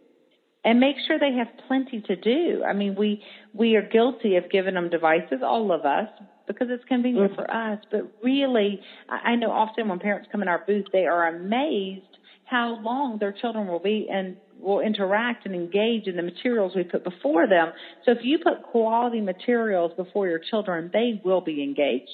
And 0.65 0.79
make 0.79 0.97
sure 1.07 1.19
they 1.19 1.37
have 1.37 1.49
plenty 1.67 2.01
to 2.03 2.15
do. 2.15 2.63
I 2.65 2.73
mean, 2.73 2.95
we 2.95 3.23
we 3.53 3.75
are 3.77 3.83
guilty 3.83 4.37
of 4.37 4.51
giving 4.51 4.75
them 4.75 4.91
devices, 4.91 5.41
all 5.43 5.73
of 5.73 5.85
us, 5.85 6.09
because 6.47 6.69
it's 6.71 6.85
convenient 6.85 7.33
mm-hmm. 7.33 7.43
for 7.43 7.51
us. 7.51 7.81
But 7.91 8.13
really, 8.23 8.81
I 9.09 9.35
know 9.35 9.51
often 9.51 9.89
when 9.89 9.99
parents 9.99 10.29
come 10.31 10.43
in 10.43 10.49
our 10.49 10.63
booth, 10.65 10.87
they 10.93 11.07
are 11.07 11.29
amazed 11.29 12.12
how 12.45 12.79
long 12.83 13.19
their 13.19 13.33
children 13.33 13.67
will 13.67 13.79
be 13.79 14.09
and 14.11 14.37
will 14.61 14.81
interact 14.81 15.47
and 15.47 15.55
engage 15.55 16.07
in 16.07 16.17
the 16.17 16.23
materials 16.23 16.73
we 16.77 16.85
put 16.85 17.03
before 17.03 17.49
them. 17.49 17.73
So 18.05 18.13
if 18.13 18.19
you 18.23 18.39
put 18.39 18.63
quality 18.63 19.21
materials 19.21 19.93
before 19.97 20.29
your 20.29 20.41
children, 20.51 20.91
they 20.93 21.21
will 21.25 21.41
be 21.41 21.63
engaged. 21.63 22.11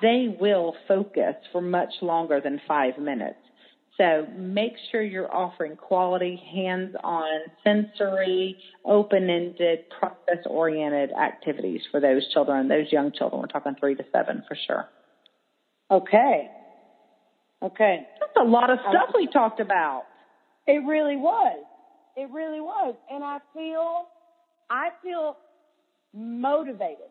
They 0.00 0.36
will 0.38 0.74
focus 0.86 1.34
for 1.52 1.60
much 1.60 1.90
longer 2.00 2.40
than 2.40 2.60
five 2.68 2.98
minutes. 2.98 3.38
So 3.96 4.28
make 4.36 4.74
sure 4.92 5.02
you're 5.02 5.34
offering 5.34 5.74
quality, 5.74 6.40
hands-on, 6.54 7.40
sensory, 7.64 8.56
open-ended, 8.84 9.90
process-oriented 9.98 11.10
activities 11.12 11.80
for 11.90 11.98
those 11.98 12.22
children, 12.32 12.68
those 12.68 12.92
young 12.92 13.10
children. 13.10 13.40
We're 13.40 13.48
talking 13.48 13.74
three 13.80 13.96
to 13.96 14.04
seven 14.12 14.44
for 14.46 14.56
sure. 14.68 14.88
Okay. 15.90 16.48
Okay. 17.62 18.06
That's 18.20 18.46
a 18.46 18.48
lot 18.48 18.70
of 18.70 18.78
um, 18.78 18.84
stuff 18.90 19.14
we 19.14 19.26
talked 19.26 19.60
about. 19.60 20.04
It 20.66 20.84
really 20.86 21.16
was. 21.16 21.64
It 22.16 22.28
really 22.30 22.60
was. 22.60 22.94
And 23.10 23.24
I 23.24 23.38
feel, 23.54 24.04
I 24.70 24.90
feel 25.02 25.36
motivated. 26.14 27.10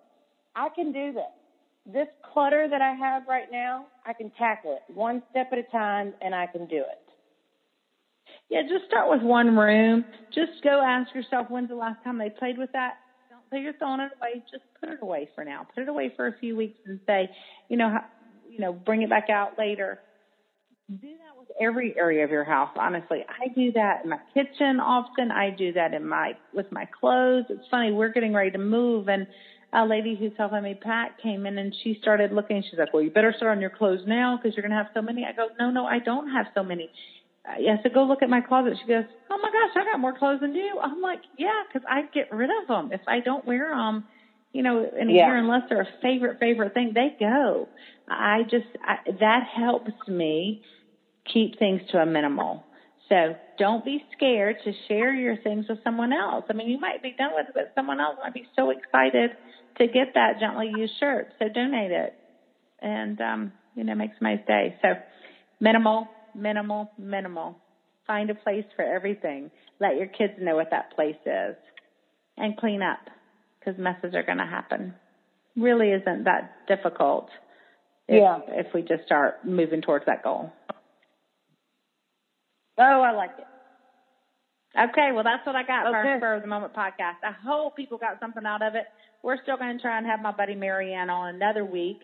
I 0.56 0.70
can 0.70 0.92
do 0.92 1.14
this. 1.14 1.24
This 1.94 2.08
clutter 2.34 2.68
that 2.70 2.82
I 2.82 2.94
have 2.94 3.24
right 3.28 3.48
now, 3.52 3.88
I 4.06 4.14
can 4.14 4.32
tackle 4.38 4.74
it 4.74 4.94
one 4.94 5.24
step 5.32 5.48
at 5.52 5.58
a 5.58 5.64
time 5.64 6.14
and 6.22 6.36
I 6.36 6.48
can 6.48 6.68
do 6.68 6.78
it. 6.78 7.00
Yeah, 8.50 8.62
just 8.64 8.86
start 8.86 9.10
with 9.10 9.22
one 9.22 9.56
room. 9.56 10.06
Just 10.34 10.64
go 10.64 10.82
ask 10.86 11.14
yourself 11.16 11.48
when's 11.50 11.70
the 11.70 11.76
last 11.76 12.04
time 12.04 12.18
they 12.18 12.30
played 12.30 12.58
with 12.58 12.72
that. 12.74 12.96
Don't 13.30 13.42
say 13.52 13.62
you're 13.62 13.74
throwing 13.74 14.02
it 14.02 14.12
away. 14.20 14.44
Just 14.52 14.64
put 14.80 14.90
it 14.90 15.00
away 15.02 15.30
for 15.36 15.46
now. 15.46 15.66
Put 15.74 15.84
it 15.84 15.90
away 15.90 16.12
for 16.16 16.28
a 16.28 16.34
few 16.40 16.56
weeks 16.56 16.80
and 16.86 17.00
say, 17.06 17.30
you 17.70 17.78
know, 17.78 17.98
you 18.50 18.60
know, 18.60 18.74
bring 18.74 19.02
it 19.02 19.10
back 19.10 19.30
out 19.30 19.58
later 19.58 20.00
do 20.90 21.10
that 21.10 21.38
with 21.38 21.50
every 21.60 21.94
area 21.98 22.24
of 22.24 22.30
your 22.32 22.46
house 22.46 22.70
honestly 22.80 23.26
i 23.28 23.50
do 23.54 23.74
that 23.74 24.06
in 24.06 24.10
my 24.10 24.20
kitchen 24.34 24.80
often 24.80 25.32
i 25.32 25.50
do 25.50 25.74
that 25.74 25.94
in 25.94 26.08
my 26.08 26.32
with 26.54 26.72
my 26.72 26.86
clothes 26.86 27.44
it's 27.50 27.68
funny 27.70 27.92
we're 27.92 28.12
getting 28.12 28.34
ready 28.34 28.52
to 28.52 28.58
move 28.58 29.10
and 29.10 29.28
a 29.74 29.86
lady 29.86 30.16
who's 30.16 30.32
helping 30.38 30.64
me 30.64 30.74
pack 30.74 31.22
came 31.22 31.46
in 31.46 31.58
and 31.58 31.76
she 31.84 31.98
started 32.02 32.32
looking 32.32 32.64
she's 32.64 32.80
like 32.80 32.94
well 32.94 33.04
you 33.04 33.10
better 33.10 33.34
start 33.36 33.52
on 33.52 33.60
your 33.60 33.70
clothes 33.70 34.00
now 34.08 34.38
because 34.38 34.56
you're 34.56 34.62
going 34.62 34.72
to 34.72 34.78
have 34.78 34.88
so 34.94 35.02
many 35.02 35.26
i 35.26 35.34
go 35.34 35.50
no 35.60 35.70
no 35.70 35.86
i 35.86 36.00
don't 36.00 36.32
have 36.32 36.46
so 36.56 36.64
many 36.64 36.90
I 37.50 37.80
said, 37.82 37.94
go 37.94 38.04
look 38.04 38.22
at 38.22 38.30
my 38.30 38.42
closet. 38.42 38.78
She 38.82 38.88
goes, 38.90 39.06
oh 39.30 39.38
my 39.38 39.50
gosh, 39.50 39.82
I 39.82 39.90
got 39.90 40.02
more 40.02 40.18
clothes 40.18 40.42
than 40.42 40.54
you. 40.54 40.80
I'm 40.84 41.02
like, 41.02 41.22
yeah, 41.38 41.64
because 41.66 41.88
I 41.90 42.02
get 42.14 42.30
rid 42.30 42.50
of 42.62 42.68
them. 42.68 42.90
If 42.92 43.00
I 43.08 43.22
don't 43.22 43.46
wear 43.46 43.70
them, 43.70 44.04
you 44.52 44.64
know, 44.64 44.80
in 44.84 45.10
a 45.10 45.14
yeah. 45.14 45.28
year, 45.28 45.38
unless 45.38 45.62
they're 45.70 45.84
a 45.84 46.02
favorite, 46.02 46.40
favorite 46.42 46.74
thing, 46.74 46.92
they 46.94 47.16
go. 47.18 47.70
I 48.10 48.44
just, 48.44 48.68
I, 48.84 48.98
that 49.22 49.44
helps 49.56 49.92
me 50.10 50.62
keep 51.32 51.60
things 51.60 51.82
to 51.92 52.00
a 52.00 52.06
minimal. 52.06 52.64
So 53.10 53.36
don't 53.58 53.86
be 53.86 54.04
scared 54.16 54.58
to 54.66 54.74
share 54.88 55.14
your 55.14 55.38
things 55.38 55.66
with 55.70 55.80
someone 55.84 56.12
else. 56.12 56.46
I 56.50 56.54
mean, 56.54 56.70
you 56.70 56.80
might 56.80 57.02
be 57.02 57.16
done 57.18 57.32
with 57.36 57.48
it, 57.48 57.54
but 57.54 57.72
someone 57.74 58.02
else 58.02 58.18
might 58.22 58.34
be 58.34 58.48
so 58.56 58.70
excited 58.70 59.32
to 59.78 59.88
get 59.88 60.14
that 60.16 60.40
gently 60.40 60.72
used 60.76 60.94
shirt. 61.00 61.34
So 61.40 61.46
donate 61.54 61.92
it 61.92 62.14
and, 62.82 63.20
um, 63.22 63.54
you 63.76 63.84
know, 63.84 63.96
make 63.96 64.12
some 64.20 64.28
nice 64.30 64.46
day. 64.46 64.76
So 64.82 64.90
minimal, 65.60 66.08
minimal, 66.36 66.92
minimal. 66.98 67.58
Find 68.06 68.30
a 68.30 68.36
place 68.36 68.66
for 68.76 68.84
everything. 68.84 69.52
Let 69.80 69.96
your 69.96 70.08
kids 70.08 70.34
know 70.40 70.56
what 70.56 70.72
that 70.72 70.94
place 70.94 71.16
is 71.26 71.56
and 72.38 72.58
clean 72.58 72.82
up 72.82 73.00
because 73.60 73.80
messes 73.80 74.16
are 74.16 74.24
going 74.24 74.38
to 74.38 74.46
happen. 74.46 74.94
Really 75.56 75.90
isn't 75.92 76.26
that 76.26 76.68
difficult 76.68 77.30
if, 78.08 78.22
yeah. 78.22 78.40
if 78.50 78.74
we 78.74 78.82
just 78.82 79.06
start 79.06 79.46
moving 79.46 79.82
towards 79.82 80.06
that 80.06 80.24
goal. 80.24 80.52
Oh, 82.78 83.02
I 83.02 83.12
like 83.12 83.32
it. 83.38 83.46
Okay, 84.78 85.10
well, 85.14 85.24
that's 85.24 85.46
what 85.46 85.56
I 85.56 85.64
got 85.64 85.88
okay. 85.88 85.92
for 85.92 85.98
our 85.98 86.18
Spur 86.20 86.36
of 86.36 86.42
the 86.44 86.48
Moment 86.48 86.74
podcast. 86.74 87.24
I 87.24 87.32
hope 87.32 87.76
people 87.76 87.98
got 87.98 88.20
something 88.20 88.46
out 88.46 88.62
of 88.62 88.76
it. 88.76 88.86
We're 89.24 89.42
still 89.42 89.58
going 89.58 89.76
to 89.76 89.82
try 89.82 89.98
and 89.98 90.06
have 90.06 90.22
my 90.22 90.32
buddy 90.32 90.54
Mary 90.54 90.94
Ann 90.94 91.10
on 91.10 91.34
another 91.34 91.66
week. 91.66 91.98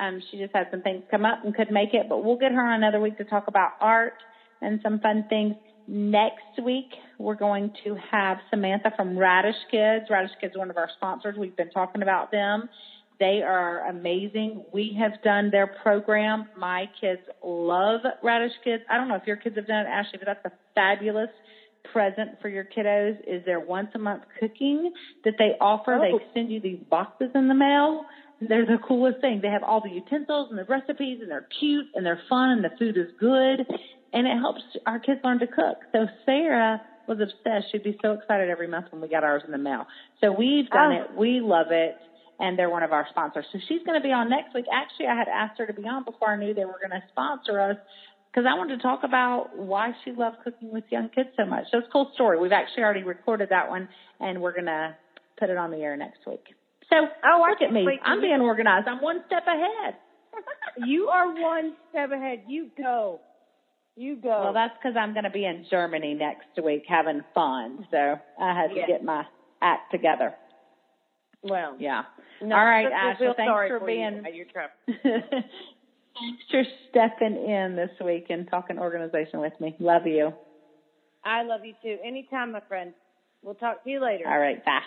Um, 0.00 0.22
she 0.30 0.38
just 0.38 0.54
had 0.54 0.68
some 0.70 0.82
things 0.82 1.02
come 1.10 1.24
up 1.24 1.44
and 1.44 1.54
couldn't 1.54 1.74
make 1.74 1.92
it, 1.92 2.06
but 2.08 2.22
we'll 2.24 2.38
get 2.38 2.52
her 2.52 2.60
on 2.60 2.74
another 2.74 3.00
week 3.00 3.18
to 3.18 3.24
talk 3.24 3.48
about 3.48 3.72
art 3.80 4.14
and 4.60 4.78
some 4.82 5.00
fun 5.00 5.24
things. 5.28 5.54
Next 5.88 6.62
week, 6.64 6.90
we're 7.18 7.34
going 7.34 7.72
to 7.84 7.96
have 8.12 8.38
Samantha 8.50 8.92
from 8.94 9.16
Raddish 9.16 9.58
Kids. 9.70 10.08
Raddish 10.08 10.38
Kids 10.40 10.52
is 10.52 10.58
one 10.58 10.70
of 10.70 10.76
our 10.76 10.88
sponsors. 10.96 11.34
We've 11.36 11.56
been 11.56 11.70
talking 11.70 12.02
about 12.02 12.30
them. 12.30 12.68
They 13.20 13.42
are 13.46 13.86
amazing. 13.86 14.64
We 14.72 14.96
have 14.98 15.22
done 15.22 15.50
their 15.50 15.66
program. 15.66 16.48
My 16.58 16.86
kids 17.00 17.20
love 17.44 18.00
Raddish 18.24 18.48
Kids. 18.64 18.82
I 18.90 18.96
don't 18.96 19.08
know 19.08 19.16
if 19.16 19.26
your 19.26 19.36
kids 19.36 19.56
have 19.56 19.66
done 19.66 19.84
it, 19.84 19.88
Ashley, 19.88 20.18
but 20.18 20.26
that's 20.26 20.44
a 20.46 20.52
fabulous 20.74 21.28
present 21.92 22.40
for 22.40 22.48
your 22.48 22.64
kiddos 22.64 23.18
is 23.26 23.44
their 23.44 23.60
once 23.60 23.88
a 23.94 23.98
month 23.98 24.22
cooking 24.38 24.92
that 25.24 25.34
they 25.38 25.52
offer. 25.60 25.94
Oh. 25.94 26.00
They 26.00 26.24
send 26.32 26.50
you 26.50 26.60
these 26.60 26.80
boxes 26.90 27.28
in 27.34 27.48
the 27.48 27.54
mail. 27.54 28.06
They're 28.40 28.64
the 28.64 28.78
coolest 28.86 29.20
thing. 29.20 29.40
They 29.42 29.48
have 29.48 29.62
all 29.62 29.82
the 29.82 29.90
utensils 29.90 30.48
and 30.48 30.58
the 30.58 30.64
recipes 30.64 31.18
and 31.20 31.30
they're 31.30 31.46
cute 31.58 31.86
and 31.94 32.06
they're 32.06 32.22
fun 32.28 32.50
and 32.50 32.64
the 32.64 32.70
food 32.78 32.96
is 32.96 33.12
good 33.18 33.66
and 34.14 34.26
it 34.26 34.38
helps 34.38 34.62
our 34.86 34.98
kids 34.98 35.20
learn 35.22 35.40
to 35.40 35.46
cook. 35.46 35.76
So 35.92 36.06
Sarah 36.24 36.80
was 37.06 37.18
obsessed. 37.20 37.70
She'd 37.70 37.82
be 37.82 37.98
so 38.00 38.12
excited 38.12 38.48
every 38.48 38.66
month 38.66 38.86
when 38.90 39.02
we 39.02 39.08
got 39.08 39.24
ours 39.24 39.42
in 39.44 39.52
the 39.52 39.58
mail. 39.58 39.86
So 40.22 40.32
we've 40.32 40.70
done 40.70 40.92
oh. 40.92 41.02
it. 41.02 41.18
We 41.18 41.40
love 41.40 41.66
it 41.70 41.96
and 42.40 42.58
they're 42.58 42.70
one 42.70 42.82
of 42.82 42.92
our 42.92 43.06
sponsors. 43.10 43.44
So 43.52 43.58
she's 43.68 43.82
going 43.84 44.00
to 44.00 44.02
be 44.02 44.12
on 44.12 44.30
next 44.30 44.54
week. 44.54 44.64
Actually, 44.72 45.06
I 45.06 45.16
had 45.16 45.28
asked 45.28 45.58
her 45.58 45.66
to 45.66 45.74
be 45.74 45.82
on 45.82 46.04
before 46.04 46.32
I 46.32 46.36
knew 46.36 46.54
they 46.54 46.64
were 46.64 46.80
going 46.80 46.98
to 46.98 47.02
sponsor 47.12 47.60
us 47.60 47.76
because 48.32 48.46
I 48.48 48.56
wanted 48.56 48.76
to 48.76 48.82
talk 48.82 49.00
about 49.04 49.56
why 49.56 49.92
she 50.04 50.12
loved 50.12 50.38
cooking 50.42 50.72
with 50.72 50.84
young 50.90 51.10
kids 51.14 51.28
so 51.36 51.44
much. 51.44 51.64
So 51.70 51.78
it's 51.78 51.88
a 51.88 51.90
cool 51.92 52.10
story. 52.14 52.40
We've 52.40 52.52
actually 52.52 52.82
already 52.84 53.02
recorded 53.02 53.50
that 53.50 53.68
one, 53.68 53.88
and 54.18 54.40
we're 54.40 54.52
going 54.52 54.66
to 54.66 54.96
put 55.38 55.50
it 55.50 55.56
on 55.56 55.70
the 55.70 55.78
air 55.78 55.96
next 55.96 56.20
week. 56.26 56.44
So 56.88 56.96
oh, 56.96 57.46
look 57.48 57.62
at 57.62 57.72
me. 57.72 57.86
I'm 58.02 58.20
being 58.20 58.40
organized. 58.40 58.88
I'm 58.88 59.02
one 59.02 59.22
step 59.26 59.44
ahead. 59.46 59.94
you 60.86 61.08
are 61.08 61.26
one 61.40 61.74
step 61.90 62.10
ahead. 62.10 62.44
You 62.48 62.70
go. 62.76 63.20
You 63.96 64.16
go. 64.16 64.42
Well, 64.44 64.52
that's 64.52 64.74
because 64.80 64.96
I'm 64.98 65.12
going 65.12 65.24
to 65.24 65.30
be 65.30 65.44
in 65.44 65.66
Germany 65.70 66.14
next 66.14 66.64
week 66.64 66.84
having 66.88 67.20
fun. 67.34 67.86
So 67.90 68.16
I 68.40 68.54
had 68.54 68.68
to 68.68 68.86
get 68.86 69.04
my 69.04 69.24
act 69.60 69.92
together. 69.92 70.34
Well, 71.42 71.76
yeah. 71.78 72.02
No, 72.42 72.56
All 72.56 72.64
right, 72.64 72.90
Ashley. 72.90 73.28
Thanks 73.36 73.52
for, 73.52 73.78
for 73.80 73.86
being. 73.86 74.24
You, 74.32 74.46
thanks 75.02 76.42
for 76.50 76.62
stepping 76.88 77.36
in 77.36 77.76
this 77.76 77.90
week 78.04 78.26
and 78.30 78.48
talking 78.48 78.78
organization 78.78 79.40
with 79.40 79.58
me. 79.60 79.76
Love 79.78 80.06
you. 80.06 80.32
I 81.24 81.42
love 81.42 81.64
you 81.64 81.74
too. 81.82 81.98
Anytime, 82.04 82.52
my 82.52 82.60
friend. 82.60 82.94
We'll 83.42 83.54
talk 83.54 83.84
to 83.84 83.90
you 83.90 84.02
later. 84.02 84.28
All 84.28 84.38
right. 84.38 84.62
Bye. 84.64 84.80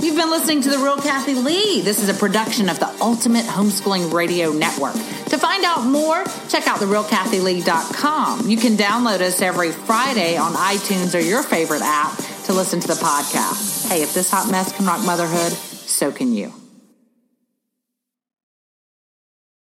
You've 0.00 0.16
been 0.16 0.30
listening 0.30 0.60
to 0.62 0.70
The 0.70 0.78
Real 0.78 0.96
Kathy 0.96 1.34
Lee. 1.34 1.80
This 1.80 2.02
is 2.02 2.08
a 2.08 2.14
production 2.14 2.68
of 2.68 2.78
the 2.78 2.88
Ultimate 3.00 3.44
Homeschooling 3.44 4.12
Radio 4.12 4.52
Network. 4.52 4.94
To 4.94 5.38
find 5.38 5.64
out 5.64 5.84
more, 5.86 6.24
check 6.48 6.66
out 6.66 6.78
therealkathylee.com. 6.78 8.48
You 8.48 8.56
can 8.56 8.76
download 8.76 9.20
us 9.20 9.40
every 9.40 9.72
Friday 9.72 10.36
on 10.36 10.52
iTunes 10.52 11.18
or 11.18 11.22
your 11.22 11.42
favorite 11.42 11.82
app 11.82 12.16
to 12.44 12.52
listen 12.52 12.80
to 12.80 12.88
the 12.88 12.94
podcast. 12.94 13.73
Hey, 13.94 14.02
if 14.02 14.12
this 14.12 14.28
hot 14.28 14.50
mess 14.50 14.72
can 14.72 14.86
rock 14.86 15.06
motherhood, 15.06 15.52
so 15.52 16.10
can 16.10 16.34
you. 16.34 16.63